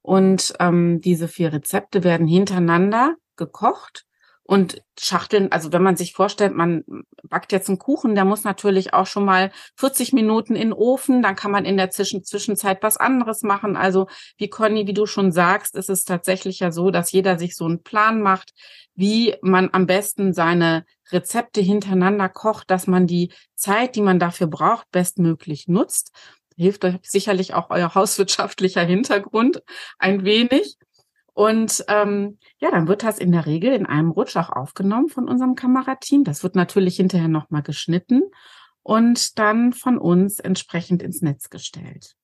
Und 0.00 0.54
ähm, 0.58 1.00
diese 1.00 1.28
vier 1.28 1.52
Rezepte 1.52 2.02
werden 2.02 2.26
hintereinander 2.26 3.16
gekocht 3.36 4.06
und 4.52 4.82
Schachteln, 5.00 5.50
also 5.50 5.72
wenn 5.72 5.82
man 5.82 5.96
sich 5.96 6.12
vorstellt, 6.12 6.54
man 6.54 6.84
backt 7.22 7.52
jetzt 7.52 7.70
einen 7.70 7.78
Kuchen, 7.78 8.14
der 8.14 8.26
muss 8.26 8.44
natürlich 8.44 8.92
auch 8.92 9.06
schon 9.06 9.24
mal 9.24 9.50
40 9.76 10.12
Minuten 10.12 10.56
in 10.56 10.68
den 10.68 10.72
Ofen, 10.74 11.22
dann 11.22 11.36
kann 11.36 11.50
man 11.50 11.64
in 11.64 11.78
der 11.78 11.88
Zwischen 11.88 12.22
Zwischenzeit 12.22 12.82
was 12.82 12.98
anderes 12.98 13.44
machen. 13.44 13.78
Also 13.78 14.08
wie 14.36 14.50
Conny, 14.50 14.86
wie 14.86 14.92
du 14.92 15.06
schon 15.06 15.32
sagst, 15.32 15.74
ist 15.74 15.88
es 15.88 16.04
tatsächlich 16.04 16.58
ja 16.58 16.70
so, 16.70 16.90
dass 16.90 17.12
jeder 17.12 17.38
sich 17.38 17.56
so 17.56 17.64
einen 17.64 17.82
Plan 17.82 18.20
macht, 18.20 18.52
wie 18.94 19.36
man 19.40 19.70
am 19.72 19.86
besten 19.86 20.34
seine 20.34 20.84
Rezepte 21.10 21.62
hintereinander 21.62 22.28
kocht, 22.28 22.70
dass 22.70 22.86
man 22.86 23.06
die 23.06 23.32
Zeit, 23.54 23.96
die 23.96 24.02
man 24.02 24.18
dafür 24.18 24.48
braucht, 24.48 24.90
bestmöglich 24.90 25.66
nutzt. 25.66 26.12
Hilft 26.58 26.84
euch 26.84 26.96
sicherlich 27.04 27.54
auch 27.54 27.70
euer 27.70 27.94
hauswirtschaftlicher 27.94 28.82
Hintergrund 28.82 29.62
ein 29.98 30.26
wenig. 30.26 30.76
Und 31.34 31.84
ähm, 31.88 32.38
ja, 32.58 32.70
dann 32.70 32.88
wird 32.88 33.02
das 33.02 33.18
in 33.18 33.32
der 33.32 33.46
Regel 33.46 33.72
in 33.72 33.86
einem 33.86 34.10
Rutsch 34.10 34.36
auch 34.36 34.50
aufgenommen 34.50 35.08
von 35.08 35.28
unserem 35.28 35.54
Kamerateam. 35.54 36.24
Das 36.24 36.42
wird 36.42 36.56
natürlich 36.56 36.96
hinterher 36.96 37.28
nochmal 37.28 37.62
geschnitten 37.62 38.22
und 38.82 39.38
dann 39.38 39.72
von 39.72 39.98
uns 39.98 40.40
entsprechend 40.40 41.02
ins 41.02 41.22
Netz 41.22 41.48
gestellt. 41.48 42.16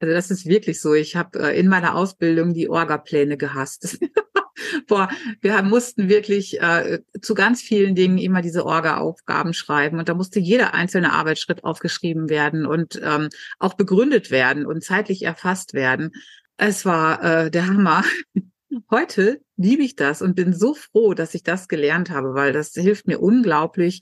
Also 0.00 0.14
das 0.14 0.30
ist 0.30 0.46
wirklich 0.46 0.80
so. 0.80 0.94
Ich 0.94 1.16
habe 1.16 1.40
äh, 1.40 1.58
in 1.58 1.68
meiner 1.68 1.96
Ausbildung 1.96 2.54
die 2.54 2.68
Orga-Pläne 2.68 3.36
gehasst. 3.36 3.98
Boah, 4.86 5.08
wir 5.40 5.62
mussten 5.62 6.08
wirklich 6.08 6.60
äh, 6.60 7.00
zu 7.20 7.34
ganz 7.34 7.62
vielen 7.62 7.94
Dingen 7.94 8.18
immer 8.18 8.42
diese 8.42 8.64
Orga-Aufgaben 8.64 9.54
schreiben 9.54 9.98
und 9.98 10.08
da 10.08 10.14
musste 10.14 10.40
jeder 10.40 10.74
einzelne 10.74 11.12
Arbeitsschritt 11.12 11.64
aufgeschrieben 11.64 12.28
werden 12.28 12.66
und 12.66 13.00
ähm, 13.02 13.28
auch 13.58 13.74
begründet 13.74 14.30
werden 14.30 14.66
und 14.66 14.84
zeitlich 14.84 15.22
erfasst 15.22 15.74
werden. 15.74 16.12
Es 16.58 16.84
war 16.84 17.22
äh, 17.22 17.50
der 17.50 17.68
Hammer. 17.68 18.04
Heute 18.90 19.40
liebe 19.56 19.82
ich 19.82 19.96
das 19.96 20.20
und 20.20 20.34
bin 20.34 20.52
so 20.52 20.74
froh, 20.74 21.14
dass 21.14 21.34
ich 21.34 21.42
das 21.42 21.68
gelernt 21.68 22.10
habe, 22.10 22.34
weil 22.34 22.52
das 22.52 22.72
hilft 22.72 23.06
mir 23.06 23.20
unglaublich, 23.20 24.00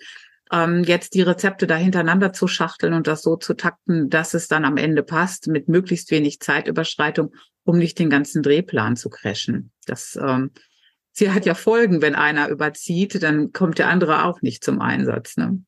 ähm, 0.51 0.83
jetzt 0.83 1.15
die 1.15 1.23
Rezepte 1.23 1.67
da 1.67 1.77
hintereinander 1.77 2.33
zu 2.33 2.49
schachteln 2.49 2.95
und 2.95 3.07
das 3.07 3.23
so 3.23 3.37
zu 3.37 3.55
takten, 3.55 4.09
dass 4.09 4.33
es 4.33 4.49
dann 4.49 4.65
am 4.65 4.79
Ende 4.79 5.03
passt, 5.03 5.49
mit 5.49 5.69
möglichst 5.69 6.11
wenig 6.11 6.41
Zeitüberschreitung, 6.41 7.35
um 7.65 7.77
nicht 7.79 7.99
den 7.99 8.09
ganzen 8.09 8.43
Drehplan 8.43 8.97
zu 8.97 9.11
crashen. 9.11 9.71
Das 9.85 10.19
ähm, 10.21 10.51
sie 11.13 11.33
hat 11.33 11.45
ja 11.45 11.55
Folgen, 11.55 12.01
wenn 12.01 12.15
einer 12.15 12.49
überzieht, 12.49 13.23
dann 13.23 13.53
kommt 13.53 13.79
der 13.79 13.89
andere 13.89 14.25
auch 14.25 14.41
nicht 14.41 14.65
zum 14.65 14.81
Einsatz. 14.81 15.37
Ne? 15.37 15.63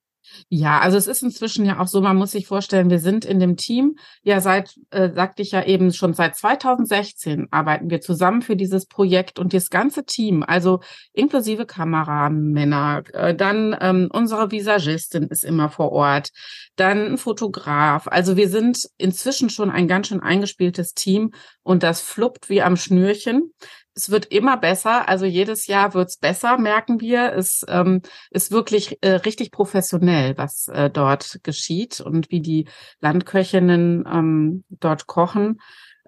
Ja, 0.48 0.80
also 0.80 0.96
es 0.96 1.06
ist 1.06 1.22
inzwischen 1.22 1.66
ja 1.66 1.80
auch 1.80 1.88
so, 1.88 2.00
man 2.00 2.16
muss 2.16 2.32
sich 2.32 2.46
vorstellen, 2.46 2.90
wir 2.90 2.98
sind 2.98 3.24
in 3.24 3.40
dem 3.40 3.56
Team 3.56 3.96
ja 4.22 4.40
seit, 4.40 4.74
äh, 4.90 5.10
sagte 5.14 5.42
ich 5.42 5.50
ja 5.52 5.64
eben, 5.64 5.92
schon 5.92 6.14
seit 6.14 6.36
2016 6.36 7.48
arbeiten 7.50 7.90
wir 7.90 8.00
zusammen 8.00 8.42
für 8.42 8.56
dieses 8.56 8.86
Projekt 8.86 9.38
und 9.38 9.52
das 9.52 9.70
ganze 9.70 10.04
Team, 10.04 10.42
also 10.42 10.80
inklusive 11.12 11.66
Kameramänner, 11.66 13.02
äh, 13.12 13.34
dann 13.34 13.76
ähm, 13.80 14.08
unsere 14.12 14.50
Visagistin 14.50 15.24
ist 15.24 15.44
immer 15.44 15.68
vor 15.70 15.92
Ort, 15.92 16.30
dann 16.76 17.12
ein 17.12 17.18
Fotograf. 17.18 18.06
Also 18.08 18.36
wir 18.36 18.48
sind 18.48 18.88
inzwischen 18.96 19.50
schon 19.50 19.70
ein 19.70 19.88
ganz 19.88 20.08
schön 20.08 20.20
eingespieltes 20.20 20.94
Team 20.94 21.32
und 21.62 21.82
das 21.82 22.00
fluppt 22.00 22.48
wie 22.48 22.62
am 22.62 22.76
Schnürchen 22.76 23.52
es 23.98 24.10
wird 24.10 24.26
immer 24.26 24.56
besser. 24.56 25.08
Also 25.08 25.26
jedes 25.26 25.66
Jahr 25.66 25.92
wird's 25.92 26.16
besser, 26.18 26.56
merken 26.56 27.00
wir. 27.00 27.32
Es 27.32 27.64
ähm, 27.68 28.00
ist 28.30 28.52
wirklich 28.52 28.98
äh, 29.02 29.14
richtig 29.14 29.50
professionell, 29.50 30.38
was 30.38 30.68
äh, 30.68 30.88
dort 30.88 31.40
geschieht 31.42 32.00
und 32.00 32.30
wie 32.30 32.40
die 32.40 32.68
Landköchinnen 33.00 34.04
ähm, 34.06 34.64
dort 34.70 35.06
kochen. 35.08 35.60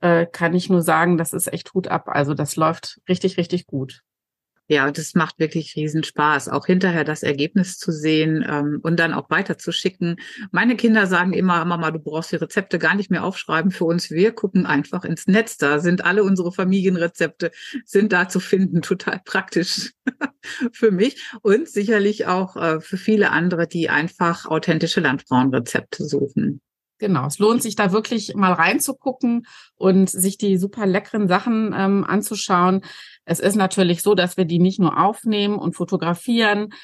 äh, 0.03 0.25
kann 0.25 0.55
ich 0.55 0.71
nur 0.71 0.83
sagen, 0.83 1.19
das 1.19 1.33
ist 1.33 1.53
echt 1.53 1.75
Hut 1.75 1.89
ab. 1.89 2.05
Also 2.07 2.33
das 2.35 2.57
läuft 2.57 3.01
richtig, 3.09 3.37
richtig 3.37 3.67
gut. 3.67 4.03
Ja, 4.71 4.89
das 4.93 5.17
macht 5.17 5.41
wirklich 5.41 5.75
riesen 5.75 6.05
Spaß, 6.05 6.49
auch 6.49 6.65
hinterher 6.65 7.03
das 7.03 7.25
Ergebnis 7.25 7.77
zu 7.77 7.91
sehen 7.91 8.47
ähm, 8.49 8.79
und 8.85 9.01
dann 9.01 9.13
auch 9.15 9.29
weiterzuschicken. 9.29 10.15
Meine 10.53 10.77
Kinder 10.77 11.09
sagen 11.09 11.33
immer, 11.33 11.65
Mama, 11.65 11.91
du 11.91 11.99
brauchst 11.99 12.31
die 12.31 12.37
Rezepte 12.37 12.79
gar 12.79 12.95
nicht 12.95 13.11
mehr 13.11 13.25
aufschreiben 13.25 13.73
für 13.73 13.85
uns. 13.85 14.13
Wir 14.13 14.31
gucken 14.31 14.67
einfach 14.67 15.05
ins 15.05 15.27
Netz. 15.27 15.57
Da 15.57 15.81
sind 15.81 16.05
alle 16.05 16.23
unsere 16.23 16.53
Familienrezepte, 16.53 17.51
sind 17.85 18.13
da 18.13 18.29
zu 18.29 18.39
finden. 18.39 18.81
Total 18.81 19.21
praktisch 19.25 19.91
für 20.73 20.93
mich 20.93 21.21
und 21.43 21.69
sicherlich 21.69 22.29
auch 22.29 22.55
äh, 22.55 22.81
für 22.81 22.97
viele 22.97 23.33
andere, 23.33 23.67
die 23.67 23.91
einfach 23.91 24.47
authentische 24.47 25.01
Landfrauenrezepte 25.01 26.05
suchen. 26.05 26.61
Genau, 27.01 27.27
es 27.27 27.39
lohnt 27.39 27.63
sich 27.63 27.77
da 27.77 27.93
wirklich 27.93 28.35
mal 28.35 28.53
reinzugucken 28.53 29.47
und 29.77 30.11
sich 30.11 30.37
die 30.37 30.59
super 30.59 30.85
leckeren 30.85 31.29
Sachen 31.29 31.75
ähm, 31.75 32.05
anzuschauen. 32.05 32.83
Es 33.25 33.41
ist 33.41 33.57
natürlich 33.57 34.03
so, 34.03 34.15
dass 34.15 34.37
wir 34.37 34.45
die 34.45 34.59
nicht 34.59 34.79
nur 34.79 35.03
aufnehmen 35.03 35.59
und 35.59 35.75
fotografieren. 35.75 36.75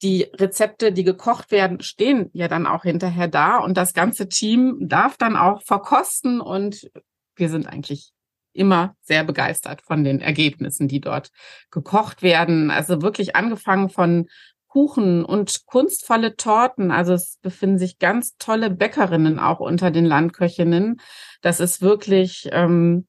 Die 0.00 0.28
Rezepte, 0.32 0.92
die 0.92 1.02
gekocht 1.02 1.50
werden, 1.50 1.80
stehen 1.80 2.30
ja 2.34 2.46
dann 2.46 2.68
auch 2.68 2.84
hinterher 2.84 3.26
da 3.26 3.58
und 3.58 3.76
das 3.76 3.94
ganze 3.94 4.28
Team 4.28 4.76
darf 4.80 5.16
dann 5.16 5.36
auch 5.36 5.60
verkosten 5.62 6.40
und 6.40 6.88
wir 7.34 7.48
sind 7.48 7.66
eigentlich 7.66 8.12
immer 8.52 8.94
sehr 9.02 9.24
begeistert 9.24 9.82
von 9.82 10.04
den 10.04 10.20
Ergebnissen, 10.20 10.86
die 10.86 11.00
dort 11.00 11.30
gekocht 11.72 12.22
werden. 12.22 12.70
Also 12.70 13.02
wirklich 13.02 13.34
angefangen 13.34 13.90
von 13.90 14.28
Kuchen 14.74 15.24
und 15.24 15.66
kunstvolle 15.66 16.34
Torten. 16.34 16.90
Also 16.90 17.12
es 17.12 17.38
befinden 17.40 17.78
sich 17.78 18.00
ganz 18.00 18.36
tolle 18.38 18.70
Bäckerinnen 18.70 19.38
auch 19.38 19.60
unter 19.60 19.92
den 19.92 20.04
Landköchinnen. 20.04 21.00
Das 21.42 21.60
ist 21.60 21.80
wirklich 21.80 22.48
ähm, 22.50 23.06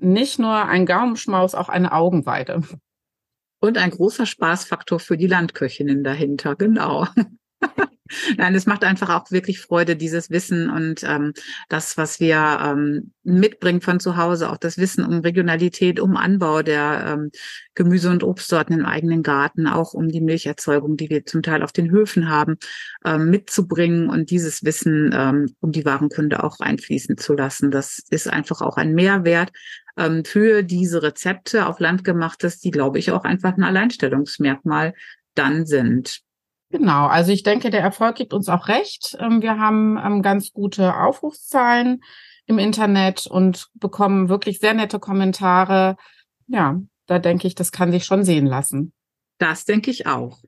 nicht 0.00 0.38
nur 0.38 0.54
ein 0.54 0.86
Gaumenschmaus, 0.86 1.56
auch 1.56 1.68
eine 1.68 1.90
Augenweide. 1.90 2.62
Und 3.58 3.78
ein 3.78 3.90
großer 3.90 4.26
Spaßfaktor 4.26 5.00
für 5.00 5.16
die 5.16 5.26
Landköchinnen 5.26 6.04
dahinter, 6.04 6.54
genau. 6.54 7.08
Nein, 8.36 8.54
es 8.54 8.66
macht 8.66 8.84
einfach 8.84 9.08
auch 9.08 9.30
wirklich 9.30 9.60
Freude, 9.60 9.96
dieses 9.96 10.30
Wissen 10.30 10.70
und 10.70 11.02
ähm, 11.02 11.32
das, 11.68 11.96
was 11.96 12.20
wir 12.20 12.58
ähm, 12.62 13.12
mitbringen 13.22 13.80
von 13.80 14.00
zu 14.00 14.16
Hause, 14.16 14.50
auch 14.50 14.58
das 14.58 14.76
Wissen 14.78 15.04
um 15.04 15.20
Regionalität, 15.20 16.00
um 16.00 16.16
Anbau 16.16 16.62
der 16.62 17.04
ähm, 17.06 17.30
Gemüse- 17.74 18.10
und 18.10 18.22
Obstsorten 18.22 18.78
im 18.78 18.84
eigenen 18.84 19.22
Garten, 19.22 19.66
auch 19.66 19.94
um 19.94 20.08
die 20.08 20.20
Milcherzeugung, 20.20 20.96
die 20.96 21.08
wir 21.08 21.24
zum 21.24 21.42
Teil 21.42 21.62
auf 21.62 21.72
den 21.72 21.90
Höfen 21.90 22.28
haben, 22.28 22.56
ähm, 23.04 23.30
mitzubringen 23.30 24.10
und 24.10 24.30
dieses 24.30 24.64
Wissen 24.64 25.10
ähm, 25.14 25.54
um 25.60 25.72
die 25.72 25.84
Warenkunde 25.84 26.44
auch 26.44 26.60
reinfließen 26.60 27.16
zu 27.16 27.34
lassen. 27.34 27.70
Das 27.70 28.02
ist 28.10 28.28
einfach 28.28 28.60
auch 28.60 28.76
ein 28.76 28.94
Mehrwert 28.94 29.52
ähm, 29.96 30.24
für 30.24 30.62
diese 30.62 31.02
Rezepte 31.02 31.66
auf 31.66 31.80
Land 31.80 32.04
gemachtes, 32.04 32.58
die, 32.58 32.70
glaube 32.70 32.98
ich, 32.98 33.10
auch 33.10 33.24
einfach 33.24 33.56
ein 33.56 33.64
Alleinstellungsmerkmal 33.64 34.94
dann 35.34 35.64
sind. 35.66 36.22
Genau, 36.72 37.06
also 37.06 37.32
ich 37.32 37.42
denke, 37.42 37.68
der 37.68 37.82
Erfolg 37.82 38.16
gibt 38.16 38.32
uns 38.32 38.48
auch 38.48 38.66
recht. 38.66 39.14
Ähm, 39.20 39.42
wir 39.42 39.58
haben 39.58 39.98
ähm, 40.02 40.22
ganz 40.22 40.52
gute 40.52 40.96
Aufrufszahlen 40.96 42.02
im 42.46 42.58
Internet 42.58 43.26
und 43.26 43.68
bekommen 43.74 44.30
wirklich 44.30 44.58
sehr 44.58 44.72
nette 44.72 44.98
Kommentare. 44.98 45.96
Ja, 46.46 46.80
da 47.06 47.18
denke 47.18 47.46
ich, 47.46 47.54
das 47.54 47.72
kann 47.72 47.92
sich 47.92 48.06
schon 48.06 48.24
sehen 48.24 48.46
lassen. 48.46 48.94
Das 49.36 49.66
denke 49.66 49.90
ich 49.90 50.06
auch. 50.06 50.40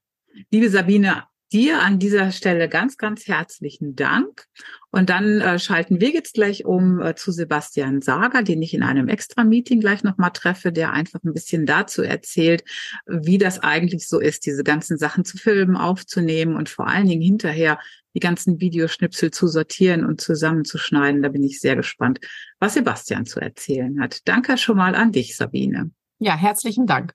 Liebe 0.51 0.71
Sabine, 0.71 1.25
dir 1.55 1.81
an 1.81 2.01
dieser 2.01 2.33
Stelle 2.33 2.69
ganz, 2.69 2.99
ganz 2.99 3.29
herzlichen 3.29 3.95
Dank. 3.95 4.47
Und 4.91 5.09
dann 5.09 5.41
äh, 5.41 5.59
schalten 5.59 6.01
wir 6.01 6.11
jetzt 6.11 6.35
gleich 6.35 6.65
um 6.67 7.01
äh, 7.01 7.15
zu 7.15 7.31
Sebastian 7.31 8.03
Sager, 8.03 8.43
den 8.43 8.61
ich 8.61 8.75
in 8.75 8.83
einem 8.83 9.09
Extra-Meeting 9.09 9.81
gleich 9.81 10.03
nochmal 10.03 10.31
treffe, 10.31 10.73
der 10.73 10.93
einfach 10.93 11.21
ein 11.25 11.33
bisschen 11.33 11.65
dazu 11.65 12.03
erzählt, 12.03 12.65
wie 13.07 13.39
das 13.39 13.61
eigentlich 13.61 14.09
so 14.09 14.19
ist, 14.19 14.47
diese 14.47 14.65
ganzen 14.65 14.99
Sachen 14.99 15.25
zu 15.25 15.39
filmen, 15.39 15.77
aufzunehmen 15.77 16.57
und 16.57 16.69
vor 16.69 16.89
allen 16.89 17.07
Dingen 17.07 17.23
hinterher 17.23 17.79
die 18.15 18.21
ganzen 18.21 18.61
Videoschnipsel 18.61 19.31
zu 19.31 19.47
sortieren 19.47 20.05
und 20.05 20.21
zusammenzuschneiden. 20.21 21.23
Da 21.23 21.29
bin 21.29 21.43
ich 21.45 21.61
sehr 21.61 21.77
gespannt, 21.77 22.21
was 22.59 22.75
Sebastian 22.75 23.27
zu 23.27 23.41
erzählen 23.41 24.01
hat. 24.01 24.27
Danke 24.27 24.59
schon 24.59 24.77
mal 24.77 24.95
an 24.95 25.13
dich, 25.13 25.37
Sabine. 25.37 25.91
Ja, 26.19 26.37
herzlichen 26.37 26.87
Dank. 26.87 27.15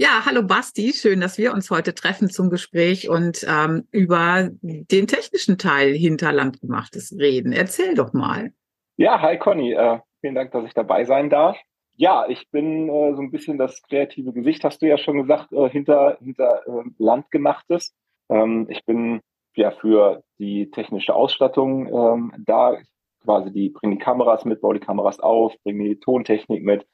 Ja, 0.00 0.22
hallo 0.24 0.44
Basti, 0.44 0.92
schön, 0.92 1.20
dass 1.20 1.38
wir 1.38 1.52
uns 1.52 1.72
heute 1.72 1.92
treffen 1.92 2.30
zum 2.30 2.50
Gespräch 2.50 3.08
und 3.08 3.44
ähm, 3.48 3.88
über 3.90 4.48
den 4.62 5.08
technischen 5.08 5.58
Teil 5.58 5.92
hinter 5.92 6.30
Landgemachtes 6.30 7.16
reden. 7.18 7.50
Erzähl 7.50 7.96
doch 7.96 8.12
mal. 8.12 8.52
Ja, 8.96 9.20
hi 9.20 9.38
Conny, 9.38 9.72
äh, 9.72 9.98
vielen 10.20 10.36
Dank, 10.36 10.52
dass 10.52 10.64
ich 10.66 10.72
dabei 10.72 11.04
sein 11.04 11.30
darf. 11.30 11.58
Ja, 11.96 12.26
ich 12.28 12.48
bin 12.52 12.88
äh, 12.88 13.14
so 13.16 13.22
ein 13.22 13.32
bisschen 13.32 13.58
das 13.58 13.82
kreative 13.82 14.32
Gesicht, 14.32 14.62
hast 14.62 14.82
du 14.82 14.86
ja 14.86 14.98
schon 14.98 15.18
gesagt, 15.18 15.52
äh, 15.52 15.68
hinter, 15.68 16.16
hinter 16.20 16.62
äh, 16.68 16.84
Landgemachtes. 16.98 17.92
Ähm, 18.28 18.68
ich 18.70 18.84
bin 18.84 19.20
ja 19.56 19.72
für 19.72 20.22
die 20.38 20.70
technische 20.70 21.12
Ausstattung 21.12 21.88
ähm, 21.88 22.32
da, 22.46 22.78
quasi 23.24 23.50
die, 23.50 23.70
bringe 23.70 23.96
die 23.96 24.00
Kameras 24.00 24.44
mit, 24.44 24.60
baue 24.60 24.74
die 24.74 24.86
Kameras 24.86 25.18
auf, 25.18 25.54
bringe 25.64 25.82
die 25.82 25.98
Tontechnik 25.98 26.62
mit, 26.62 26.86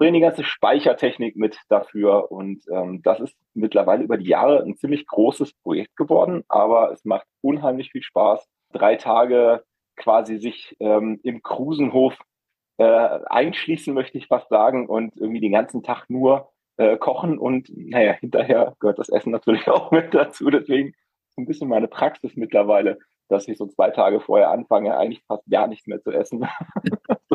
bringen 0.00 0.14
die 0.14 0.20
ganze 0.20 0.44
Speichertechnik 0.44 1.36
mit 1.36 1.58
dafür. 1.68 2.32
Und 2.32 2.64
ähm, 2.72 3.02
das 3.02 3.20
ist 3.20 3.36
mittlerweile 3.52 4.02
über 4.02 4.16
die 4.16 4.30
Jahre 4.30 4.62
ein 4.62 4.78
ziemlich 4.78 5.06
großes 5.06 5.52
Projekt 5.62 5.94
geworden, 5.94 6.42
aber 6.48 6.90
es 6.90 7.04
macht 7.04 7.26
unheimlich 7.42 7.92
viel 7.92 8.02
Spaß. 8.02 8.48
Drei 8.72 8.96
Tage 8.96 9.62
quasi 9.96 10.38
sich 10.38 10.74
ähm, 10.80 11.20
im 11.22 11.42
Krusenhof 11.42 12.16
äh, 12.78 12.84
einschließen, 13.26 13.92
möchte 13.92 14.16
ich 14.16 14.26
fast 14.26 14.48
sagen, 14.48 14.88
und 14.88 15.18
irgendwie 15.18 15.40
den 15.40 15.52
ganzen 15.52 15.82
Tag 15.82 16.08
nur 16.08 16.48
äh, 16.78 16.96
kochen 16.96 17.38
und 17.38 17.70
naja, 17.76 18.12
hinterher 18.12 18.74
gehört 18.80 18.98
das 18.98 19.10
Essen 19.10 19.32
natürlich 19.32 19.68
auch 19.68 19.90
mit 19.90 20.14
dazu. 20.14 20.48
Deswegen 20.48 20.94
ein 21.36 21.44
bisschen 21.44 21.68
meine 21.68 21.88
Praxis 21.88 22.36
mittlerweile, 22.36 22.98
dass 23.28 23.48
ich 23.48 23.58
so 23.58 23.66
zwei 23.66 23.90
Tage 23.90 24.20
vorher 24.20 24.50
anfange, 24.50 24.96
eigentlich 24.96 25.22
fast 25.26 25.44
gar 25.50 25.66
nichts 25.66 25.86
mehr 25.86 26.00
zu 26.00 26.10
essen. 26.10 26.48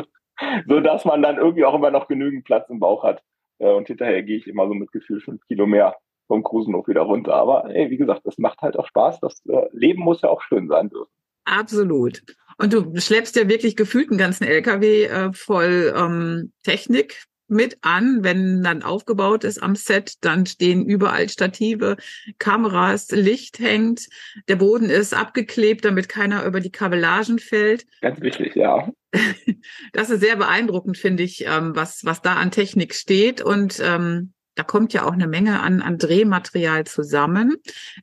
so 0.68 0.80
dass 0.80 1.04
man 1.04 1.22
dann 1.22 1.36
irgendwie 1.36 1.64
auch 1.64 1.74
immer 1.74 1.90
noch 1.90 2.08
genügend 2.08 2.44
Platz 2.44 2.68
im 2.70 2.80
Bauch 2.80 3.04
hat. 3.04 3.22
Äh, 3.58 3.72
und 3.72 3.86
hinterher 3.86 4.22
gehe 4.22 4.36
ich 4.36 4.46
immer 4.46 4.66
so 4.66 4.74
mit 4.74 4.92
Gefühl 4.92 5.20
fünf 5.20 5.44
Kilo 5.46 5.66
mehr 5.66 5.96
vom 6.26 6.42
Cruisenhof 6.42 6.88
wieder 6.88 7.02
runter. 7.02 7.34
Aber 7.34 7.70
ey, 7.74 7.90
wie 7.90 7.96
gesagt, 7.96 8.22
das 8.24 8.38
macht 8.38 8.60
halt 8.62 8.78
auch 8.78 8.86
Spaß. 8.86 9.20
Das 9.20 9.44
äh, 9.46 9.66
Leben 9.72 10.02
muss 10.02 10.22
ja 10.22 10.28
auch 10.28 10.42
schön 10.42 10.68
sein 10.68 10.88
dürfen. 10.88 11.10
Absolut. 11.44 12.22
Und 12.58 12.72
du 12.72 12.98
schleppst 12.98 13.36
ja 13.36 13.48
wirklich 13.48 13.76
gefühlt 13.76 14.10
einen 14.10 14.18
ganzen 14.18 14.44
LKW 14.44 15.04
äh, 15.04 15.32
voll 15.32 15.94
ähm, 15.96 16.52
Technik 16.64 17.26
mit 17.48 17.78
an, 17.82 18.24
wenn 18.24 18.62
dann 18.62 18.82
aufgebaut 18.82 19.44
ist 19.44 19.62
am 19.62 19.76
Set, 19.76 20.14
dann 20.22 20.46
stehen 20.46 20.84
überall 20.84 21.28
Stative, 21.28 21.96
Kameras, 22.38 23.10
Licht 23.12 23.58
hängt, 23.60 24.08
der 24.48 24.56
Boden 24.56 24.90
ist 24.90 25.14
abgeklebt, 25.14 25.84
damit 25.84 26.08
keiner 26.08 26.44
über 26.44 26.60
die 26.60 26.72
Kabellagen 26.72 27.38
fällt. 27.38 27.86
Ganz 28.00 28.20
wichtig, 28.20 28.56
ja. 28.56 28.90
Das 29.92 30.10
ist 30.10 30.20
sehr 30.20 30.36
beeindruckend, 30.36 30.96
finde 30.96 31.22
ich, 31.22 31.44
ähm, 31.46 31.74
was, 31.74 32.04
was 32.04 32.22
da 32.22 32.34
an 32.34 32.50
Technik 32.50 32.94
steht 32.94 33.40
und 33.42 33.80
ähm, 33.82 34.32
da 34.56 34.62
kommt 34.62 34.94
ja 34.94 35.04
auch 35.04 35.12
eine 35.12 35.28
Menge 35.28 35.60
an, 35.60 35.82
an 35.82 35.98
Drehmaterial 35.98 36.84
zusammen. 36.84 37.56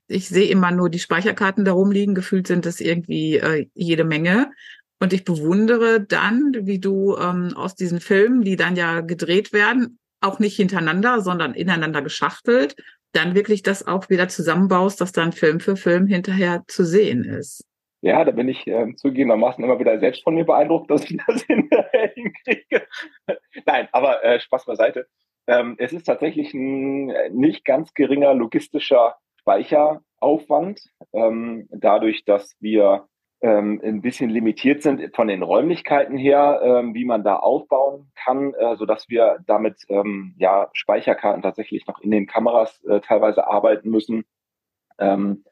Ich 0.08 0.30
sehe 0.30 0.50
immer 0.50 0.72
nur 0.72 0.90
die 0.90 1.00
Speicherkarten 1.00 1.66
da 1.66 1.72
rumliegen. 1.72 2.14
Gefühlt 2.14 2.46
sind 2.46 2.68
es 2.68 2.80
irgendwie 2.80 3.38
äh, 3.38 3.68
jede 3.74 4.04
Menge. 4.04 4.52
Und 5.00 5.14
ich 5.14 5.26
bewundere 5.26 6.00
dann, 6.00 6.54
wie 6.62 6.80
du 6.80 7.18
ähm, 7.18 7.54
aus 7.56 7.74
diesen 7.74 8.00
Filmen, 8.00 8.44
die 8.44 8.56
dann 8.56 8.76
ja 8.76 9.02
gedreht 9.02 9.52
werden, 9.52 9.98
auch 10.22 10.38
nicht 10.38 10.56
hintereinander, 10.56 11.22
sondern 11.22 11.56
ineinander 11.56 12.04
geschachtelt, 12.04 12.76
dann 13.14 13.34
wirklich 13.34 13.64
das 13.64 13.86
auch 13.86 14.10
wieder 14.10 14.30
zusammenbaust, 14.30 15.02
dass 15.02 15.12
dann 15.12 15.32
Film 15.32 15.60
für 15.60 15.76
Film 15.76 16.06
hinterher 16.06 16.64
zu 16.68 16.86
sehen 16.86 17.24
ist. 17.24 17.66
Ja, 18.04 18.26
da 18.26 18.32
bin 18.32 18.50
ich 18.50 18.68
äh, 18.68 18.94
zugegebenermaßen 18.98 19.64
immer 19.64 19.80
wieder 19.80 19.98
selbst 19.98 20.24
von 20.24 20.36
mir 20.36 20.44
beeindruckt, 20.44 20.92
dass 20.92 21.10
ich 21.10 21.18
das 21.28 21.44
hinkriege. 21.44 22.86
Nein, 23.66 23.88
aber 23.94 24.22
äh, 24.26 24.42
Spaß 24.42 24.66
beiseite. 24.66 25.08
Ähm, 25.48 25.76
es 25.78 25.94
ist 25.94 26.04
tatsächlich 26.04 26.54
ein 26.54 27.10
äh, 27.10 27.30
nicht 27.30 27.64
ganz 27.64 27.94
geringer 27.94 28.34
logistischer 28.34 29.16
Speicheraufwand, 29.40 30.82
ähm, 31.14 31.70
dadurch, 31.72 32.26
dass 32.26 32.58
wir 32.60 33.08
ähm, 33.40 33.80
ein 33.82 34.02
bisschen 34.02 34.30
limitiert 34.30 34.82
sind 34.82 35.16
von 35.16 35.30
den 35.30 35.42
Räumlichkeiten 35.42 36.18
her, 36.18 36.60
ähm, 36.62 36.94
wie 36.94 37.06
man 37.06 37.24
da 37.24 37.38
aufbauen 37.38 38.12
kann, 38.16 38.54
äh, 38.54 38.76
so 38.76 38.86
dass 38.86 39.08
wir 39.08 39.38
damit 39.48 39.78
ähm, 39.88 40.36
ja 40.38 40.70
Speicherkarten 40.74 41.42
tatsächlich 41.42 41.88
noch 41.88 42.02
in 42.02 42.12
den 42.12 42.28
Kameras 42.28 42.84
äh, 42.84 43.00
teilweise 43.00 43.48
arbeiten 43.48 43.90
müssen. 43.90 44.26
Ähm, 45.00 45.46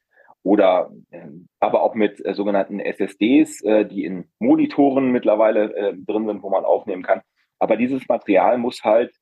oder 0.44 0.92
äh, 1.12 1.28
aber 1.60 1.84
auch 1.84 1.96
mit 1.96 2.24
äh, 2.26 2.34
sogenannten 2.34 2.80
SSDs, 2.80 3.62
äh, 3.64 3.86
die 3.86 4.06
in 4.06 4.26
Monitoren 4.40 5.12
mittlerweile 5.12 5.76
äh, 5.76 5.94
drin 5.96 6.26
sind, 6.28 6.44
wo 6.44 6.50
man 6.50 6.66
aufnehmen 6.66 7.04
kann. 7.04 7.22
Aber 7.60 7.78
dieses 7.78 8.08
Material 8.08 8.58
muss 8.58 8.84
halt 8.84 9.14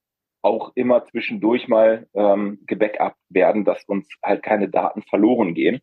auch 0.42 0.72
immer 0.76 1.06
zwischendurch 1.06 1.68
mal 1.68 2.08
ähm, 2.14 2.60
gebackupt 2.66 3.18
werden, 3.30 3.66
dass 3.66 3.84
uns 3.86 4.08
halt 4.24 4.44
keine 4.44 4.70
Daten 4.70 5.02
verloren 5.02 5.54
gehen. 5.54 5.82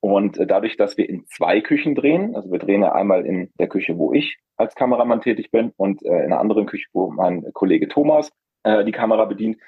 Und 0.00 0.38
äh, 0.38 0.46
dadurch, 0.46 0.76
dass 0.76 0.96
wir 0.96 1.08
in 1.08 1.26
zwei 1.26 1.60
Küchen 1.60 1.94
drehen, 1.94 2.34
also 2.34 2.50
wir 2.50 2.58
drehen 2.58 2.82
ja 2.82 2.92
einmal 2.92 3.26
in 3.26 3.50
der 3.58 3.68
Küche, 3.68 3.98
wo 3.98 4.14
ich 4.14 4.38
als 4.56 4.74
Kameramann 4.74 5.20
tätig 5.20 5.50
bin 5.50 5.72
und 5.76 6.02
äh, 6.02 6.08
in 6.08 6.32
einer 6.32 6.40
anderen 6.40 6.66
Küche, 6.66 6.86
wo 6.92 7.10
mein 7.10 7.44
Kollege 7.52 7.88
Thomas 7.88 8.30
äh, 8.62 8.84
die 8.84 8.92
Kamera 8.92 9.26
bedient, 9.26 9.58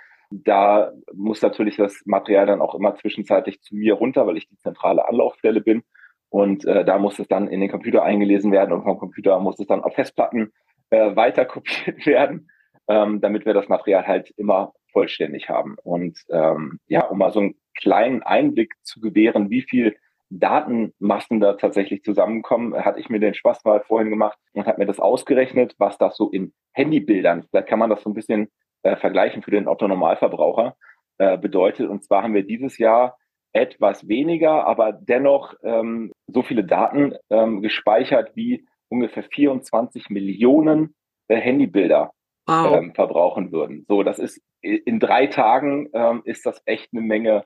da 0.45 0.93
muss 1.13 1.43
natürlich 1.43 1.77
das 1.77 2.03
Material 2.05 2.47
dann 2.47 2.61
auch 2.61 2.75
immer 2.75 2.95
zwischenzeitlich 2.97 3.61
zu 3.61 3.75
mir 3.75 3.95
runter, 3.95 4.27
weil 4.27 4.37
ich 4.37 4.49
die 4.49 4.59
zentrale 4.59 5.09
Anlaufstelle 5.09 5.61
bin. 5.61 5.83
Und 6.29 6.65
äh, 6.65 6.85
da 6.85 6.99
muss 6.99 7.19
es 7.19 7.29
dann 7.29 7.49
in 7.49 7.61
den 7.61 7.71
Computer 7.71 8.03
eingelesen 8.03 8.53
werden 8.53 8.73
und 8.73 8.85
vom 8.85 8.99
Computer 8.99 9.39
muss 9.39 9.59
es 9.61 9.67
dann 9.67 9.83
auf 9.83 9.95
Festplatten 9.95 10.53
äh, 10.91 11.15
weiter 11.15 11.45
kopiert 11.45 12.07
werden, 12.07 12.51
ähm, 12.89 13.21
damit 13.21 13.45
wir 13.45 13.55
das 13.55 13.69
Material 13.69 14.07
halt 14.07 14.31
immer 14.37 14.73
vollständig 14.93 15.49
haben. 15.49 15.77
Und 15.83 16.19
ähm, 16.31 16.79
ja, 16.87 17.07
um 17.07 17.19
mal 17.19 17.33
so 17.33 17.41
einen 17.41 17.55
kleinen 17.79 18.23
Einblick 18.23 18.75
zu 18.83 19.01
gewähren, 19.01 19.51
wie 19.51 19.63
viel 19.63 19.97
Datenmassen 20.31 21.41
da 21.41 21.55
tatsächlich 21.55 22.03
zusammenkommen, 22.03 22.75
hatte 22.75 23.01
ich 23.01 23.11
mir 23.11 23.21
den 23.21 23.35
Spaß 23.35 23.65
mal 23.65 23.83
vorhin 23.83 24.09
gemacht 24.09 24.39
und 24.55 24.67
habe 24.67 24.79
mir 24.79 24.87
das 24.87 25.01
ausgerechnet, 25.01 25.75
was 25.79 25.99
das 25.99 26.17
so 26.17 26.31
in 26.31 26.55
Handybildern, 26.73 27.45
vielleicht 27.51 27.69
kann 27.69 27.79
man 27.79 27.91
das 27.91 28.03
so 28.03 28.11
ein 28.11 28.15
bisschen 28.15 28.49
äh, 28.83 28.97
vergleichen 28.97 29.43
für 29.43 29.51
den 29.51 29.69
Otto-Normalverbraucher, 29.69 30.77
äh, 31.19 31.39
bedeutet. 31.39 31.89
Und 31.89 32.05
zwar 32.05 32.23
haben 32.23 32.35
wir 32.35 32.45
dieses 32.45 32.79
Jahr 32.79 33.17
etwas 33.53 34.09
weniger, 34.09 34.67
aber 34.67 34.93
dennoch 34.93 35.55
ähm, 35.63 36.13
so 36.27 36.43
viele 36.43 36.65
Daten 36.65 37.15
ähm, 37.31 37.61
gespeichert 37.61 38.35
wie 38.35 38.67
ungefähr 38.89 39.23
24 39.23 40.11
Millionen 40.11 40.95
äh, 41.29 41.37
Handybilder 41.37 42.13
wow. 42.47 42.77
ähm, 42.77 42.95
verbrauchen 42.95 43.53
würden. 43.53 43.85
So, 43.89 44.03
das 44.03 44.19
ist 44.19 44.41
in 44.63 45.01
drei 45.01 45.27
Tagen 45.27 45.89
ähm, 45.93 46.23
ist 46.25 46.47
das 46.47 46.63
echt 46.67 46.91
eine 46.93 47.03
Menge 47.03 47.45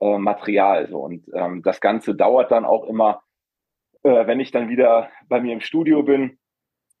äh, 0.00 0.18
Material. 0.18 0.88
So. 0.88 1.00
Und 1.00 1.26
ähm, 1.34 1.62
das 1.62 1.80
Ganze 1.80 2.14
dauert 2.14 2.50
dann 2.50 2.64
auch 2.64 2.84
immer, 2.84 3.22
äh, 4.02 4.26
wenn 4.26 4.40
ich 4.40 4.50
dann 4.50 4.68
wieder 4.68 5.10
bei 5.28 5.40
mir 5.40 5.52
im 5.52 5.60
Studio 5.60 6.02
bin, 6.02 6.38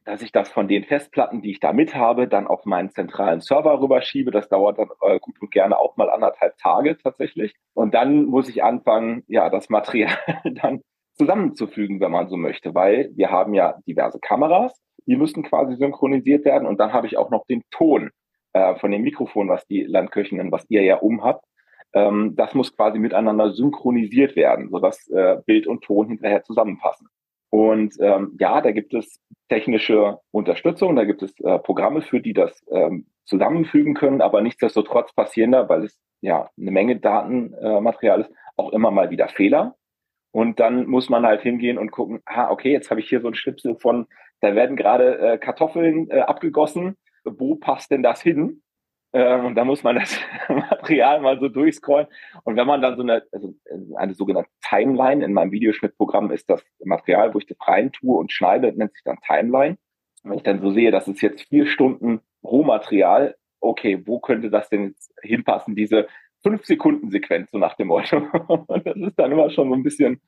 dass 0.04 0.22
ich 0.22 0.32
das 0.32 0.48
von 0.48 0.68
den 0.68 0.84
Festplatten, 0.84 1.42
die 1.42 1.50
ich 1.50 1.60
da 1.60 1.72
mit 1.72 1.94
habe, 1.94 2.28
dann 2.28 2.46
auf 2.46 2.64
meinen 2.64 2.90
zentralen 2.90 3.40
Server 3.40 3.80
rüberschiebe. 3.80 4.30
Das 4.30 4.48
dauert 4.48 4.78
dann 4.78 4.88
äh, 5.02 5.18
gut 5.18 5.40
und 5.40 5.50
gerne 5.50 5.78
auch 5.78 5.96
mal 5.96 6.10
anderthalb 6.10 6.56
Tage 6.58 6.96
tatsächlich. 6.96 7.54
Und 7.74 7.94
dann 7.94 8.24
muss 8.24 8.48
ich 8.48 8.64
anfangen, 8.64 9.24
ja, 9.28 9.50
das 9.50 9.68
Material 9.68 10.16
dann 10.62 10.80
zusammenzufügen, 11.14 12.00
wenn 12.00 12.12
man 12.12 12.28
so 12.28 12.36
möchte, 12.36 12.74
weil 12.74 13.10
wir 13.14 13.30
haben 13.30 13.52
ja 13.52 13.78
diverse 13.86 14.18
Kameras, 14.20 14.80
die 15.06 15.16
müssen 15.16 15.42
quasi 15.42 15.76
synchronisiert 15.76 16.44
werden 16.44 16.66
und 16.66 16.78
dann 16.78 16.92
habe 16.92 17.06
ich 17.06 17.16
auch 17.16 17.30
noch 17.30 17.44
den 17.46 17.62
Ton 17.70 18.10
äh, 18.52 18.76
von 18.76 18.90
dem 18.90 19.02
Mikrofon, 19.02 19.48
was 19.48 19.66
die 19.66 19.82
Landköchinnen, 19.82 20.52
was 20.52 20.64
ihr 20.68 20.82
ja 20.82 20.96
um 20.96 21.24
habt. 21.24 21.44
Ähm, 21.92 22.34
das 22.36 22.54
muss 22.54 22.74
quasi 22.76 22.98
miteinander 22.98 23.52
synchronisiert 23.52 24.36
werden, 24.36 24.68
sodass 24.70 25.08
äh, 25.08 25.38
Bild 25.46 25.66
und 25.66 25.82
Ton 25.82 26.08
hinterher 26.08 26.42
zusammenpassen. 26.42 27.08
Und 27.50 27.94
ähm, 28.00 28.36
ja, 28.38 28.60
da 28.60 28.72
gibt 28.72 28.94
es 28.94 29.20
technische 29.48 30.18
Unterstützung, 30.30 30.96
da 30.96 31.04
gibt 31.04 31.22
es 31.22 31.38
äh, 31.40 31.58
Programme 31.58 32.02
für, 32.02 32.20
die 32.20 32.34
das 32.34 32.62
ähm, 32.70 33.06
zusammenfügen 33.24 33.94
können, 33.94 34.20
aber 34.20 34.42
nichtsdestotrotz 34.42 35.12
passieren 35.14 35.52
da, 35.52 35.68
weil 35.68 35.84
es 35.84 35.98
ja 36.20 36.50
eine 36.58 36.70
Menge 36.70 36.96
Datenmaterial 36.98 38.20
äh, 38.20 38.24
ist, 38.24 38.32
auch 38.56 38.72
immer 38.72 38.90
mal 38.90 39.10
wieder 39.10 39.28
Fehler. 39.28 39.76
Und 40.30 40.60
dann 40.60 40.86
muss 40.86 41.08
man 41.08 41.24
halt 41.24 41.42
hingehen 41.42 41.78
und 41.78 41.90
gucken, 41.90 42.20
ah, 42.26 42.50
okay, 42.50 42.72
jetzt 42.72 42.90
habe 42.90 43.00
ich 43.00 43.08
hier 43.08 43.20
so 43.20 43.28
ein 43.28 43.34
Schnipsel 43.34 43.76
von, 43.76 44.06
da 44.40 44.54
werden 44.54 44.76
gerade 44.76 45.18
äh, 45.18 45.38
Kartoffeln 45.38 46.10
äh, 46.10 46.20
abgegossen. 46.20 46.96
Wo 47.24 47.56
passt 47.56 47.90
denn 47.90 48.02
das 48.02 48.20
hin? 48.22 48.62
Ähm, 49.12 49.46
und 49.46 49.54
da 49.54 49.64
muss 49.64 49.82
man 49.82 49.96
das 49.96 50.18
Material 50.48 51.20
mal 51.20 51.38
so 51.40 51.48
durchscrollen. 51.48 52.06
Und 52.44 52.56
wenn 52.56 52.66
man 52.66 52.82
dann 52.82 52.96
so 52.96 53.02
eine, 53.02 53.22
also 53.32 53.54
eine 53.96 54.14
sogenannte 54.14 54.50
Timeline 54.68 55.24
in 55.24 55.32
meinem 55.32 55.52
Videoschnittprogramm 55.52 56.30
ist 56.30 56.48
das 56.50 56.62
Material, 56.84 57.32
wo 57.32 57.38
ich 57.38 57.46
das 57.46 57.56
rein 57.66 57.92
tue 57.92 58.16
und 58.16 58.32
schneide, 58.32 58.72
nennt 58.72 58.92
sich 58.92 59.02
dann 59.04 59.18
Timeline. 59.26 59.78
Wenn 60.24 60.38
ich 60.38 60.42
dann 60.42 60.60
so 60.60 60.70
sehe, 60.70 60.90
das 60.90 61.08
ist 61.08 61.22
jetzt 61.22 61.48
vier 61.48 61.66
Stunden 61.66 62.20
Rohmaterial, 62.44 63.36
okay, 63.60 64.02
wo 64.06 64.20
könnte 64.20 64.50
das 64.50 64.68
denn 64.68 64.88
jetzt 64.88 65.12
hinpassen, 65.22 65.74
diese 65.74 66.06
fünf 66.42 66.64
Sekunden 66.64 67.10
Sequenz, 67.10 67.50
so 67.50 67.58
nach 67.58 67.74
dem 67.74 67.88
Motto. 67.88 68.18
Und 68.66 68.86
das 68.86 68.96
ist 68.96 69.18
dann 69.18 69.32
immer 69.32 69.50
schon 69.50 69.68
so 69.68 69.74
ein 69.74 69.82
bisschen 69.82 70.20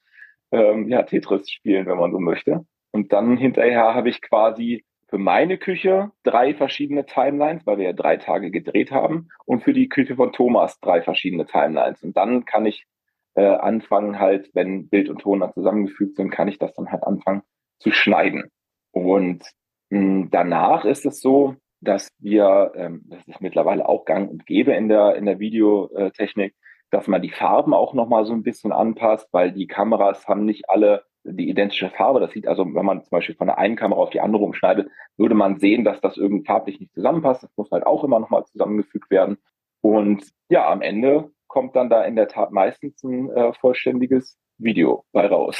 ähm, 0.53 0.89
ja, 0.89 1.03
Tetris 1.03 1.51
spielen, 1.51 1.87
wenn 1.87 1.99
man 1.99 2.13
so 2.13 2.19
möchte. 2.19 2.65
Und 2.93 3.13
dann 3.13 3.37
hinterher 3.37 3.95
habe 3.95 4.09
ich 4.09 4.21
quasi 4.21 4.85
für 5.11 5.19
meine 5.19 5.59
Küche 5.59 6.13
drei 6.23 6.55
verschiedene 6.55 7.05
Timelines, 7.05 7.67
weil 7.67 7.79
wir 7.79 7.87
ja 7.87 7.93
drei 7.93 8.17
Tage 8.17 8.51
gedreht 8.51 8.93
haben, 8.93 9.29
und 9.45 9.63
für 9.63 9.73
die 9.73 9.89
Küche 9.89 10.17
von 10.17 10.33
Thomas 10.33 10.79
drei 10.81 11.03
verschiedene 11.03 11.47
Timelines. 11.47 12.03
Und 12.03 12.17
dann 12.17 12.45
kann 12.45 12.65
ich 12.65 12.87
äh, 13.35 13.45
anfangen, 13.45 14.19
halt, 14.19 14.51
wenn 14.55 14.89
Bild 14.89 15.09
und 15.09 15.21
Ton 15.21 15.41
dann 15.41 15.53
zusammengefügt 15.53 16.17
sind, 16.17 16.31
kann 16.31 16.49
ich 16.49 16.59
das 16.59 16.73
dann 16.75 16.91
halt 16.91 17.03
anfangen 17.03 17.43
zu 17.79 17.91
schneiden. 17.91 18.51
Und 18.93 19.45
mh, 19.91 19.99
hm, 19.99 20.29
danach 20.31 20.85
ist 20.85 21.05
es 21.07 21.21
so, 21.21 21.57
dass 21.81 22.09
wir, 22.19 22.73
ähm, 22.77 23.03
das 23.07 23.27
ist 23.27 23.41
mittlerweile 23.41 23.89
auch 23.89 24.05
gang 24.05 24.31
und 24.31 24.47
gäbe 24.47 24.73
in 24.73 24.89
der, 24.89 25.17
in 25.17 25.27
der 25.27 25.39
Videotechnik, 25.39 26.55
dass 26.91 27.09
man 27.09 27.23
die 27.23 27.31
Farben 27.31 27.75
auch 27.75 27.95
nochmal 27.95 28.27
so 28.27 28.33
ein 28.33 28.43
bisschen 28.43 28.73
anpasst, 28.73 29.29
weil 29.33 29.53
die 29.53 29.67
Kameras 29.67 30.27
haben 30.29 30.45
nicht 30.45 30.69
alle 30.69 31.05
die 31.25 31.49
identische 31.49 31.91
Farbe. 31.91 32.21
Das 32.21 32.33
sieht 32.33 32.47
also, 32.47 32.65
wenn 32.65 32.85
man 32.85 33.03
zum 33.03 33.11
Beispiel 33.11 33.35
von 33.35 33.47
der 33.47 33.59
einen 33.59 33.77
Kamera 33.77 34.01
auf 34.01 34.11
die 34.11 34.21
andere 34.21 34.43
umschneidet, 34.43 34.91
würde 35.17 35.35
man 35.35 35.59
sehen, 35.59 35.85
dass 35.85 36.01
das 36.01 36.17
irgendwie 36.17 36.45
farblich 36.45 36.81
nicht 36.81 36.95
zusammenpasst. 36.95 37.43
Das 37.43 37.51
muss 37.57 37.71
halt 37.71 37.85
auch 37.87 38.05
immer 38.05 38.21
nochmal 38.21 38.45
zusammengefügt 38.47 39.11
werden. 39.11 39.39
Und 39.81 40.25
ja, 40.49 40.71
am 40.71 40.83
Ende 40.83 41.31
kommt 41.47 41.77
dann 41.77 41.91
da 41.91 42.05
in 42.05 42.17
der 42.17 42.29
Tat 42.29 42.53
meistens 42.53 43.03
ein 43.03 43.31
äh, 43.31 43.53
vollständiges 43.55 44.39
Video 44.59 45.05
bei 45.13 45.27
raus. 45.27 45.59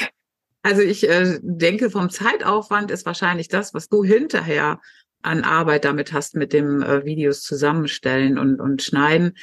Also 0.63 0.81
ich 0.81 1.09
äh, 1.09 1.39
denke, 1.41 1.89
vom 1.89 2.09
Zeitaufwand 2.09 2.91
ist 2.91 3.05
wahrscheinlich 3.05 3.47
das, 3.47 3.73
was 3.73 3.89
du 3.89 4.03
hinterher 4.03 4.79
an 5.23 5.43
Arbeit 5.43 5.85
damit 5.85 6.13
hast, 6.13 6.35
mit 6.35 6.53
dem 6.53 6.81
äh, 6.81 7.05
Videos 7.05 7.41
zusammenstellen 7.41 8.37
und, 8.37 8.59
und 8.59 8.81
schneiden, 8.81 9.33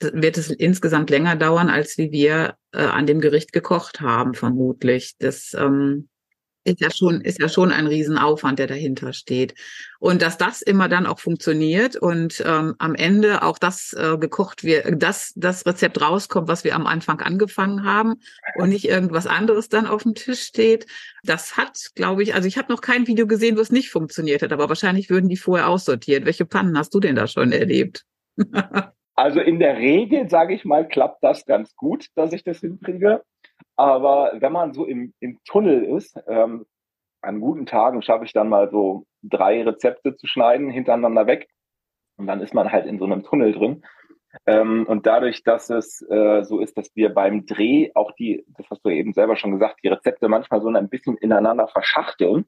wird 0.00 0.36
es 0.36 0.50
insgesamt 0.50 1.10
länger 1.10 1.36
dauern, 1.36 1.68
als 1.68 1.98
wie 1.98 2.12
wir 2.12 2.56
äh, 2.72 2.78
an 2.78 3.06
dem 3.06 3.20
Gericht 3.20 3.52
gekocht 3.52 4.00
haben, 4.00 4.34
vermutlich. 4.34 5.14
Das 5.18 5.54
ähm, 5.54 6.08
ist 6.64 6.80
ja 6.80 6.90
schon, 6.90 7.20
ist 7.20 7.40
ja 7.40 7.48
schon 7.48 7.70
ein 7.70 7.86
Riesenaufwand, 7.86 8.58
der 8.58 8.66
dahinter 8.66 9.12
steht. 9.12 9.54
Und 10.00 10.22
dass 10.22 10.38
das 10.38 10.62
immer 10.62 10.88
dann 10.88 11.06
auch 11.06 11.18
funktioniert 11.18 11.96
und 11.96 12.42
ähm, 12.44 12.74
am 12.78 12.94
Ende 12.94 13.42
auch 13.42 13.58
das 13.58 13.92
äh, 13.92 14.16
gekocht 14.18 14.64
wird, 14.64 15.02
dass 15.02 15.32
das 15.36 15.66
Rezept 15.66 16.00
rauskommt, 16.00 16.48
was 16.48 16.64
wir 16.64 16.74
am 16.74 16.86
Anfang 16.86 17.20
angefangen 17.20 17.84
haben 17.84 18.14
und 18.56 18.70
nicht 18.70 18.88
irgendwas 18.88 19.26
anderes 19.26 19.68
dann 19.68 19.86
auf 19.86 20.02
dem 20.02 20.14
Tisch 20.14 20.42
steht. 20.42 20.86
Das 21.22 21.56
hat, 21.56 21.90
glaube 21.94 22.22
ich, 22.22 22.34
also 22.34 22.48
ich 22.48 22.58
habe 22.58 22.72
noch 22.72 22.80
kein 22.80 23.06
Video 23.06 23.26
gesehen, 23.26 23.56
wo 23.56 23.60
es 23.60 23.72
nicht 23.72 23.90
funktioniert 23.90 24.42
hat, 24.42 24.52
aber 24.52 24.68
wahrscheinlich 24.68 25.10
würden 25.10 25.28
die 25.28 25.36
vorher 25.36 25.68
aussortiert. 25.68 26.24
Welche 26.24 26.46
Pannen 26.46 26.76
hast 26.78 26.94
du 26.94 27.00
denn 27.00 27.16
da 27.16 27.26
schon 27.26 27.52
erlebt? 27.52 28.04
Also 29.16 29.40
in 29.40 29.58
der 29.58 29.76
Regel, 29.76 30.28
sage 30.28 30.54
ich 30.54 30.64
mal, 30.64 30.88
klappt 30.88 31.22
das 31.22 31.46
ganz 31.46 31.76
gut, 31.76 32.08
dass 32.16 32.32
ich 32.32 32.42
das 32.42 32.60
hinkriege. 32.60 33.22
Aber 33.76 34.32
wenn 34.34 34.52
man 34.52 34.72
so 34.72 34.84
im, 34.84 35.14
im 35.20 35.38
Tunnel 35.44 35.84
ist, 35.84 36.18
ähm, 36.26 36.66
an 37.22 37.40
guten 37.40 37.66
Tagen 37.66 38.02
schaffe 38.02 38.24
ich 38.24 38.32
dann 38.32 38.48
mal 38.48 38.70
so 38.70 39.06
drei 39.22 39.62
Rezepte 39.62 40.16
zu 40.16 40.26
schneiden 40.26 40.70
hintereinander 40.70 41.26
weg. 41.26 41.48
Und 42.16 42.26
dann 42.26 42.40
ist 42.40 42.54
man 42.54 42.70
halt 42.70 42.86
in 42.86 42.98
so 42.98 43.04
einem 43.04 43.22
Tunnel 43.22 43.52
drin. 43.52 43.84
Ähm, 44.46 44.84
und 44.86 45.06
dadurch, 45.06 45.42
dass 45.44 45.70
es 45.70 46.02
äh, 46.10 46.42
so 46.42 46.60
ist, 46.60 46.76
dass 46.76 46.94
wir 46.94 47.14
beim 47.14 47.46
Dreh 47.46 47.90
auch 47.94 48.12
die, 48.12 48.44
das 48.48 48.68
hast 48.68 48.84
du 48.84 48.90
eben 48.90 49.12
selber 49.12 49.36
schon 49.36 49.52
gesagt, 49.52 49.80
die 49.82 49.88
Rezepte 49.88 50.28
manchmal 50.28 50.60
so 50.60 50.68
ein 50.68 50.88
bisschen 50.88 51.16
ineinander 51.16 51.68
verschachteln, 51.68 52.44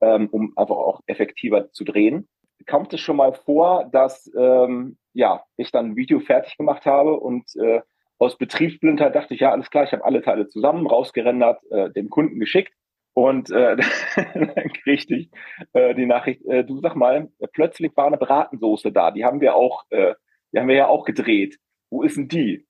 ähm, 0.00 0.28
um 0.30 0.52
einfach 0.56 0.76
auch 0.76 1.00
effektiver 1.06 1.70
zu 1.70 1.84
drehen, 1.84 2.28
kommt 2.66 2.92
es 2.92 3.00
schon 3.00 3.16
mal 3.16 3.32
vor, 3.32 3.88
dass 3.92 4.30
ähm, 4.36 4.98
ja, 5.12 5.42
ich 5.56 5.70
dann 5.70 5.90
ein 5.90 5.96
Video 5.96 6.20
fertig 6.20 6.56
gemacht 6.56 6.86
habe 6.86 7.18
und 7.18 7.44
äh, 7.56 7.80
aus 8.18 8.36
Betriebsblindheit 8.36 9.14
dachte 9.14 9.34
ich, 9.34 9.40
ja, 9.40 9.50
alles 9.50 9.70
klar, 9.70 9.84
ich 9.84 9.92
habe 9.92 10.04
alle 10.04 10.22
Teile 10.22 10.46
zusammen, 10.46 10.86
rausgerendert, 10.86 11.62
äh, 11.70 11.90
dem 11.90 12.10
Kunden 12.10 12.38
geschickt 12.38 12.72
und 13.14 13.50
äh, 13.50 13.76
dann 14.34 14.72
kriegte 14.84 15.14
ich 15.14 15.30
äh, 15.72 15.94
die 15.94 16.06
Nachricht, 16.06 16.44
äh, 16.46 16.64
du 16.64 16.80
sag 16.80 16.94
mal, 16.96 17.30
plötzlich 17.52 17.96
war 17.96 18.06
eine 18.06 18.18
Bratensoße 18.18 18.92
da, 18.92 19.10
die 19.10 19.24
haben 19.24 19.40
wir 19.40 19.54
auch, 19.54 19.84
äh, 19.90 20.14
die 20.52 20.58
haben 20.58 20.68
wir 20.68 20.76
ja 20.76 20.86
auch 20.88 21.04
gedreht. 21.04 21.58
Wo 21.90 22.02
ist 22.02 22.16
denn 22.16 22.28
die? 22.28 22.66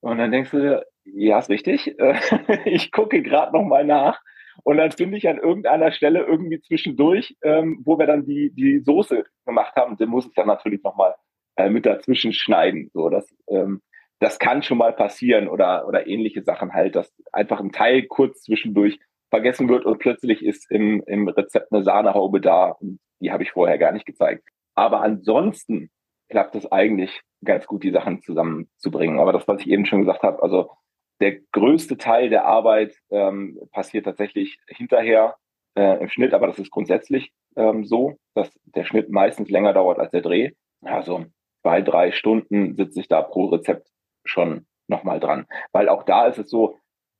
Und 0.00 0.18
dann 0.18 0.30
denkst 0.30 0.50
du, 0.50 0.84
ja, 1.04 1.38
ist 1.38 1.50
richtig. 1.50 1.96
ich 2.64 2.92
gucke 2.92 3.22
gerade 3.22 3.52
noch 3.52 3.64
mal 3.64 3.84
nach 3.84 4.20
und 4.62 4.76
dann 4.76 4.92
finde 4.92 5.16
ich 5.16 5.28
an 5.28 5.38
irgendeiner 5.38 5.92
Stelle 5.92 6.24
irgendwie 6.24 6.60
zwischendurch, 6.60 7.36
ähm, 7.42 7.80
wo 7.84 7.98
wir 7.98 8.06
dann 8.06 8.24
die, 8.24 8.50
die 8.54 8.80
Soße 8.80 9.24
gemacht 9.46 9.74
haben, 9.76 9.96
den 9.96 10.08
muss 10.08 10.26
ich 10.26 10.34
dann 10.34 10.46
natürlich 10.46 10.82
nochmal 10.82 11.14
äh, 11.56 11.70
mit 11.70 11.86
dazwischen 11.86 12.32
schneiden. 12.32 12.90
So, 12.92 13.08
das, 13.08 13.28
ähm, 13.48 13.80
das 14.18 14.38
kann 14.38 14.62
schon 14.62 14.78
mal 14.78 14.92
passieren 14.92 15.48
oder, 15.48 15.86
oder 15.86 16.06
ähnliche 16.06 16.42
Sachen 16.42 16.72
halt, 16.72 16.94
dass 16.94 17.12
einfach 17.32 17.60
ein 17.60 17.72
Teil 17.72 18.04
kurz 18.04 18.42
zwischendurch 18.42 18.98
vergessen 19.30 19.68
wird 19.68 19.84
und 19.86 19.98
plötzlich 19.98 20.44
ist 20.44 20.70
im, 20.70 21.02
im 21.06 21.28
Rezept 21.28 21.72
eine 21.72 21.84
Sahnehaube 21.84 22.40
da 22.40 22.70
und 22.70 22.98
die 23.20 23.30
habe 23.30 23.42
ich 23.42 23.52
vorher 23.52 23.78
gar 23.78 23.92
nicht 23.92 24.06
gezeigt. 24.06 24.44
Aber 24.74 25.02
ansonsten 25.02 25.90
klappt 26.28 26.54
es 26.54 26.70
eigentlich 26.70 27.22
ganz 27.44 27.66
gut, 27.66 27.82
die 27.82 27.90
Sachen 27.90 28.22
zusammenzubringen. 28.22 29.18
Aber 29.18 29.32
das, 29.32 29.46
was 29.48 29.60
ich 29.60 29.68
eben 29.68 29.86
schon 29.86 30.00
gesagt 30.00 30.22
habe, 30.22 30.42
also 30.42 30.70
der 31.20 31.40
größte 31.52 31.98
Teil 31.98 32.30
der 32.30 32.46
Arbeit 32.46 32.96
ähm, 33.10 33.58
passiert 33.72 34.06
tatsächlich 34.06 34.58
hinterher 34.66 35.36
äh, 35.74 36.00
im 36.00 36.08
Schnitt, 36.08 36.34
aber 36.34 36.46
das 36.46 36.58
ist 36.58 36.70
grundsätzlich 36.70 37.32
ähm, 37.56 37.84
so, 37.84 38.16
dass 38.34 38.50
der 38.64 38.84
Schnitt 38.84 39.10
meistens 39.10 39.50
länger 39.50 39.72
dauert 39.72 39.98
als 39.98 40.10
der 40.10 40.22
Dreh. 40.22 40.52
Also 40.82 41.26
zwei, 41.62 41.82
drei 41.82 42.12
Stunden 42.12 42.74
sitze 42.74 43.00
ich 43.00 43.08
da 43.08 43.22
pro 43.22 43.46
Rezept 43.46 43.88
schon 44.24 44.66
nochmal 44.88 45.20
dran. 45.20 45.46
Weil 45.72 45.88
auch 45.88 46.04
da 46.04 46.26
ist 46.26 46.38
es 46.38 46.50
so, 46.50 46.78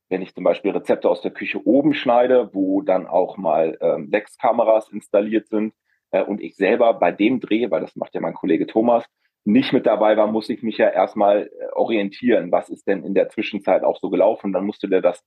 wenn 0.09 0.21
ich 0.21 0.33
zum 0.35 0.43
Beispiel 0.43 0.71
Rezepte 0.71 1.09
aus 1.09 1.21
der 1.21 1.31
Küche 1.31 1.65
oben 1.65 1.93
schneide, 1.93 2.49
wo 2.53 2.81
dann 2.81 3.07
auch 3.07 3.37
mal 3.37 3.77
ähm, 3.81 4.09
sechs 4.09 4.37
Kameras 4.37 4.89
installiert 4.89 5.47
sind 5.47 5.73
äh, 6.11 6.23
und 6.23 6.41
ich 6.41 6.55
selber 6.55 6.93
bei 6.95 7.11
dem 7.11 7.39
Dreh, 7.39 7.71
weil 7.71 7.81
das 7.81 7.95
macht 7.95 8.13
ja 8.13 8.21
mein 8.21 8.33
Kollege 8.33 8.67
Thomas, 8.67 9.05
nicht 9.43 9.73
mit 9.73 9.85
dabei 9.85 10.17
war, 10.17 10.27
muss 10.27 10.49
ich 10.49 10.61
mich 10.61 10.77
ja 10.77 10.89
erstmal 10.89 11.47
äh, 11.47 11.71
orientieren, 11.73 12.51
was 12.51 12.69
ist 12.69 12.87
denn 12.87 13.03
in 13.03 13.13
der 13.13 13.29
Zwischenzeit 13.29 13.83
auch 13.83 13.99
so 13.99 14.09
gelaufen. 14.09 14.53
Dann 14.53 14.65
musste 14.65 14.87
der 14.87 15.01
das 15.01 15.23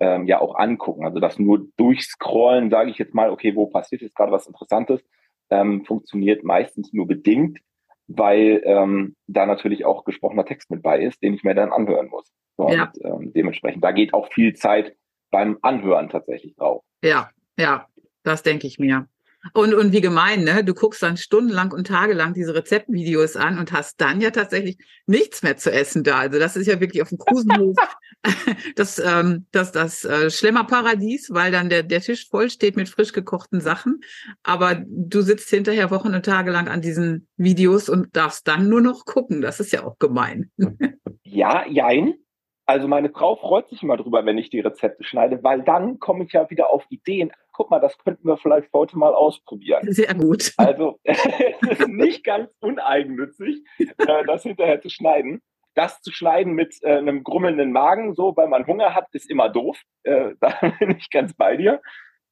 ähm, 0.00 0.26
ja 0.26 0.40
auch 0.40 0.54
angucken. 0.56 1.04
Also 1.04 1.20
das 1.20 1.38
nur 1.38 1.66
durchscrollen, 1.76 2.70
sage 2.70 2.90
ich 2.90 2.98
jetzt 2.98 3.14
mal, 3.14 3.30
okay, 3.30 3.54
wo 3.54 3.66
passiert 3.66 4.02
jetzt 4.02 4.14
gerade 4.14 4.32
was 4.32 4.46
Interessantes, 4.46 5.02
ähm, 5.50 5.84
funktioniert 5.84 6.44
meistens 6.44 6.92
nur 6.92 7.06
bedingt, 7.06 7.58
weil 8.06 8.62
ähm, 8.64 9.16
da 9.26 9.46
natürlich 9.46 9.84
auch 9.84 10.04
gesprochener 10.04 10.44
Text 10.44 10.70
mit 10.70 10.82
bei 10.82 11.00
ist, 11.00 11.22
den 11.22 11.34
ich 11.34 11.44
mir 11.44 11.54
dann 11.54 11.72
anhören 11.72 12.08
muss. 12.08 12.32
So, 12.56 12.68
ja. 12.68 12.92
Und 12.94 13.04
ähm, 13.04 13.32
dementsprechend, 13.32 13.84
da 13.84 13.92
geht 13.92 14.14
auch 14.14 14.32
viel 14.32 14.54
Zeit 14.54 14.96
beim 15.30 15.58
Anhören 15.62 16.08
tatsächlich 16.08 16.56
drauf. 16.56 16.82
Ja, 17.02 17.30
ja, 17.58 17.86
das 18.22 18.42
denke 18.42 18.66
ich 18.66 18.78
mir. 18.78 19.08
Und, 19.54 19.72
und 19.72 19.92
wie 19.92 20.00
gemein, 20.00 20.44
ne? 20.44 20.64
Du 20.64 20.74
guckst 20.74 21.02
dann 21.02 21.16
stundenlang 21.16 21.72
und 21.72 21.86
tagelang 21.86 22.34
diese 22.34 22.54
Rezeptvideos 22.54 23.36
an 23.36 23.58
und 23.58 23.72
hast 23.72 24.00
dann 24.00 24.20
ja 24.20 24.30
tatsächlich 24.30 24.78
nichts 25.06 25.42
mehr 25.42 25.56
zu 25.56 25.72
essen 25.72 26.02
da. 26.02 26.18
Also 26.18 26.38
das 26.38 26.56
ist 26.56 26.66
ja 26.66 26.80
wirklich 26.80 27.02
auf 27.02 27.08
dem 27.10 27.18
Krusenhof 27.18 27.76
das, 28.76 28.98
ähm, 28.98 29.46
das, 29.52 29.72
das 29.72 30.04
äh, 30.04 30.30
Schlemmerparadies, 30.30 31.30
weil 31.32 31.52
dann 31.52 31.68
der, 31.68 31.82
der 31.82 32.00
Tisch 32.00 32.28
voll 32.28 32.50
steht 32.50 32.76
mit 32.76 32.88
frisch 32.88 33.12
gekochten 33.12 33.60
Sachen. 33.60 34.00
Aber 34.42 34.82
du 34.86 35.20
sitzt 35.22 35.50
hinterher 35.50 35.90
Wochen 35.90 36.14
und 36.14 36.24
Tage 36.24 36.50
lang 36.50 36.68
an 36.68 36.80
diesen 36.80 37.28
Videos 37.36 37.88
und 37.88 38.16
darfst 38.16 38.48
dann 38.48 38.68
nur 38.68 38.80
noch 38.80 39.04
gucken. 39.04 39.40
Das 39.40 39.60
ist 39.60 39.72
ja 39.72 39.84
auch 39.84 39.98
gemein. 39.98 40.50
ja, 41.22 41.66
jein. 41.66 42.14
Also 42.66 42.86
meine 42.86 43.08
Frau 43.08 43.36
freut 43.36 43.68
sich 43.70 43.82
immer 43.82 43.96
drüber, 43.96 44.26
wenn 44.26 44.36
ich 44.36 44.50
die 44.50 44.60
Rezepte 44.60 45.02
schneide, 45.02 45.42
weil 45.42 45.62
dann 45.62 45.98
komme 45.98 46.24
ich 46.24 46.32
ja 46.32 46.50
wieder 46.50 46.70
auf 46.70 46.84
Ideen. 46.90 47.32
Guck 47.58 47.70
mal, 47.70 47.80
das 47.80 47.98
könnten 47.98 48.28
wir 48.28 48.36
vielleicht 48.36 48.72
heute 48.72 48.96
mal 48.96 49.12
ausprobieren. 49.12 49.82
Sehr 49.92 50.14
gut. 50.14 50.52
Also 50.58 51.00
es 51.02 51.24
ist 51.80 51.88
nicht 51.88 52.22
ganz 52.22 52.48
uneigennützig, 52.60 53.64
äh, 53.78 54.24
das 54.28 54.44
hinterher 54.44 54.80
zu 54.80 54.88
schneiden. 54.88 55.42
Das 55.74 56.00
zu 56.00 56.12
schneiden 56.12 56.52
mit 56.52 56.76
äh, 56.82 56.98
einem 56.98 57.24
grummelnden 57.24 57.72
Magen, 57.72 58.14
so 58.14 58.36
weil 58.36 58.46
man 58.46 58.64
Hunger 58.68 58.94
hat, 58.94 59.08
ist 59.10 59.28
immer 59.28 59.48
doof. 59.48 59.76
Äh, 60.04 60.34
da 60.40 60.54
bin 60.78 60.96
ich 60.98 61.10
ganz 61.10 61.34
bei 61.34 61.56
dir. 61.56 61.82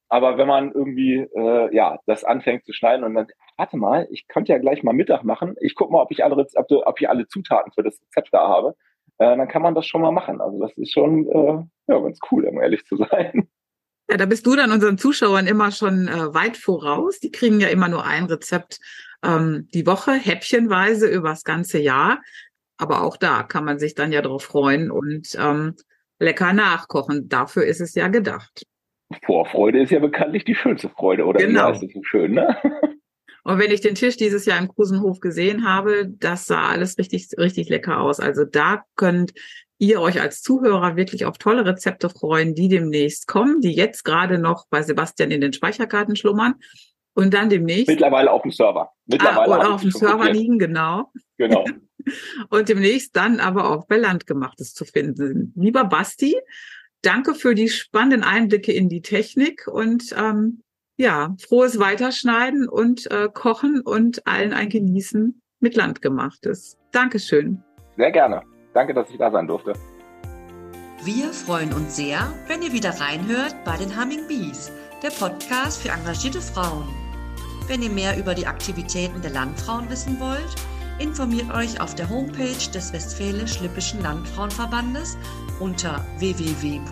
Aber 0.08 0.38
wenn 0.38 0.46
man 0.46 0.70
irgendwie 0.70 1.16
äh, 1.16 1.74
ja 1.74 1.98
das 2.06 2.22
anfängt 2.22 2.64
zu 2.64 2.72
schneiden 2.72 3.02
und 3.02 3.14
dann, 3.14 3.26
warte 3.56 3.76
mal, 3.76 4.06
ich 4.12 4.28
könnte 4.28 4.52
ja 4.52 4.58
gleich 4.58 4.84
mal 4.84 4.92
Mittag 4.92 5.24
machen. 5.24 5.56
Ich 5.60 5.74
gucke 5.74 5.92
mal, 5.92 6.02
ob 6.02 6.12
ich 6.12 6.22
alle 6.22 6.36
Rezepte, 6.36 6.86
ob 6.86 7.00
ich 7.00 7.10
alle 7.10 7.26
Zutaten 7.26 7.72
für 7.72 7.82
das 7.82 8.00
Rezept 8.00 8.28
da 8.32 8.46
habe 8.46 8.76
äh, 9.18 9.36
dann 9.36 9.48
kann 9.48 9.62
man 9.62 9.74
das 9.74 9.86
schon 9.86 10.02
mal 10.02 10.12
machen. 10.12 10.40
Also 10.40 10.60
das 10.60 10.72
ist 10.76 10.92
schon 10.92 11.26
äh, 11.26 11.92
ja, 11.92 11.98
ganz 11.98 12.18
cool, 12.30 12.44
um 12.46 12.60
ehrlich 12.60 12.84
zu 12.84 12.96
sein. 12.96 13.48
Ja, 14.08 14.16
da 14.16 14.26
bist 14.26 14.46
du 14.46 14.54
dann 14.54 14.70
unseren 14.70 14.98
Zuschauern 14.98 15.46
immer 15.46 15.72
schon 15.72 16.06
äh, 16.06 16.32
weit 16.32 16.56
voraus. 16.56 17.18
Die 17.18 17.32
kriegen 17.32 17.60
ja 17.60 17.68
immer 17.68 17.88
nur 17.88 18.04
ein 18.04 18.24
Rezept 18.24 18.78
ähm, 19.24 19.68
die 19.74 19.86
Woche, 19.86 20.12
häppchenweise 20.12 21.08
übers 21.08 21.42
ganze 21.42 21.78
Jahr. 21.78 22.22
Aber 22.78 23.02
auch 23.02 23.16
da 23.16 23.42
kann 23.42 23.64
man 23.64 23.78
sich 23.78 23.94
dann 23.94 24.12
ja 24.12 24.22
drauf 24.22 24.44
freuen 24.44 24.90
und 24.90 25.36
ähm, 25.38 25.74
lecker 26.18 26.52
nachkochen. 26.52 27.28
Dafür 27.28 27.64
ist 27.64 27.80
es 27.80 27.94
ja 27.94 28.08
gedacht. 28.08 28.64
Vorfreude 29.24 29.82
ist 29.82 29.90
ja 29.90 29.98
bekanntlich 29.98 30.44
die 30.44 30.54
schönste 30.54 30.88
Freude, 30.88 31.24
oder? 31.24 31.38
Genau. 31.38 31.68
Heißt 31.68 31.82
es 31.82 31.92
so 31.92 32.02
schön, 32.02 32.32
ne? 32.32 32.56
Und 33.44 33.60
wenn 33.60 33.70
ich 33.70 33.80
den 33.80 33.94
Tisch 33.94 34.16
dieses 34.16 34.44
Jahr 34.44 34.58
im 34.58 34.66
Krusenhof 34.66 35.20
gesehen 35.20 35.68
habe, 35.68 36.08
das 36.08 36.46
sah 36.46 36.66
alles 36.66 36.98
richtig, 36.98 37.28
richtig 37.38 37.68
lecker 37.68 38.00
aus. 38.00 38.18
Also 38.18 38.44
da 38.44 38.82
könnt 38.96 39.34
ihr 39.78 40.00
euch 40.00 40.20
als 40.20 40.42
Zuhörer 40.42 40.96
wirklich 40.96 41.24
auf 41.26 41.38
tolle 41.38 41.64
Rezepte 41.64 42.08
freuen, 42.08 42.54
die 42.54 42.68
demnächst 42.68 43.26
kommen, 43.26 43.60
die 43.60 43.72
jetzt 43.72 44.04
gerade 44.04 44.38
noch 44.38 44.66
bei 44.70 44.82
Sebastian 44.82 45.30
in 45.30 45.40
den 45.40 45.52
Speicherkarten 45.52 46.16
schlummern 46.16 46.54
und 47.14 47.34
dann 47.34 47.50
demnächst. 47.50 47.88
Mittlerweile 47.88 48.30
auf 48.30 48.42
dem 48.42 48.52
Server. 48.52 48.90
Mittlerweile 49.06 49.54
ah, 49.54 49.58
oder 49.58 49.74
auf 49.74 49.82
dem 49.82 49.90
Server 49.90 50.30
liegen, 50.30 50.58
genau. 50.58 51.10
Genau. 51.38 51.64
und 52.50 52.68
demnächst 52.68 53.16
dann 53.16 53.40
aber 53.40 53.70
auch 53.70 53.86
bei 53.86 53.96
Landgemachtes 53.96 54.74
zu 54.74 54.84
finden. 54.84 55.52
Lieber 55.56 55.84
Basti, 55.84 56.36
danke 57.02 57.34
für 57.34 57.54
die 57.54 57.68
spannenden 57.68 58.22
Einblicke 58.22 58.72
in 58.72 58.88
die 58.88 59.02
Technik 59.02 59.66
und 59.66 60.14
ähm, 60.16 60.62
ja, 60.98 61.36
frohes 61.46 61.78
Weiterschneiden 61.78 62.68
und 62.68 63.10
äh, 63.10 63.28
Kochen 63.32 63.80
und 63.80 64.26
allen 64.26 64.52
ein 64.52 64.70
Genießen 64.70 65.40
mit 65.60 65.76
Landgemachtes. 65.76 66.78
Dankeschön. 66.92 67.62
Sehr 67.96 68.12
gerne. 68.12 68.42
Danke, 68.76 68.92
dass 68.92 69.08
ich 69.08 69.16
da 69.16 69.30
sein 69.30 69.46
durfte. 69.46 69.72
Wir 71.02 71.32
freuen 71.32 71.72
uns 71.72 71.96
sehr, 71.96 72.30
wenn 72.46 72.60
ihr 72.60 72.74
wieder 72.74 72.90
reinhört 73.00 73.56
bei 73.64 73.74
den 73.78 73.98
Humming 73.98 74.28
Bees, 74.28 74.70
der 75.02 75.08
Podcast 75.08 75.80
für 75.80 75.88
engagierte 75.88 76.42
Frauen. 76.42 76.86
Wenn 77.68 77.80
ihr 77.80 77.88
mehr 77.88 78.18
über 78.18 78.34
die 78.34 78.46
Aktivitäten 78.46 79.22
der 79.22 79.30
Landfrauen 79.30 79.88
wissen 79.88 80.20
wollt, 80.20 80.56
informiert 80.98 81.50
euch 81.54 81.80
auf 81.80 81.94
der 81.94 82.10
Homepage 82.10 82.70
des 82.74 82.92
Westfälisch-Lippischen 82.92 84.02
Landfrauenverbandes 84.02 85.16
unter 85.58 86.04
www.wllv.de. 86.18 86.90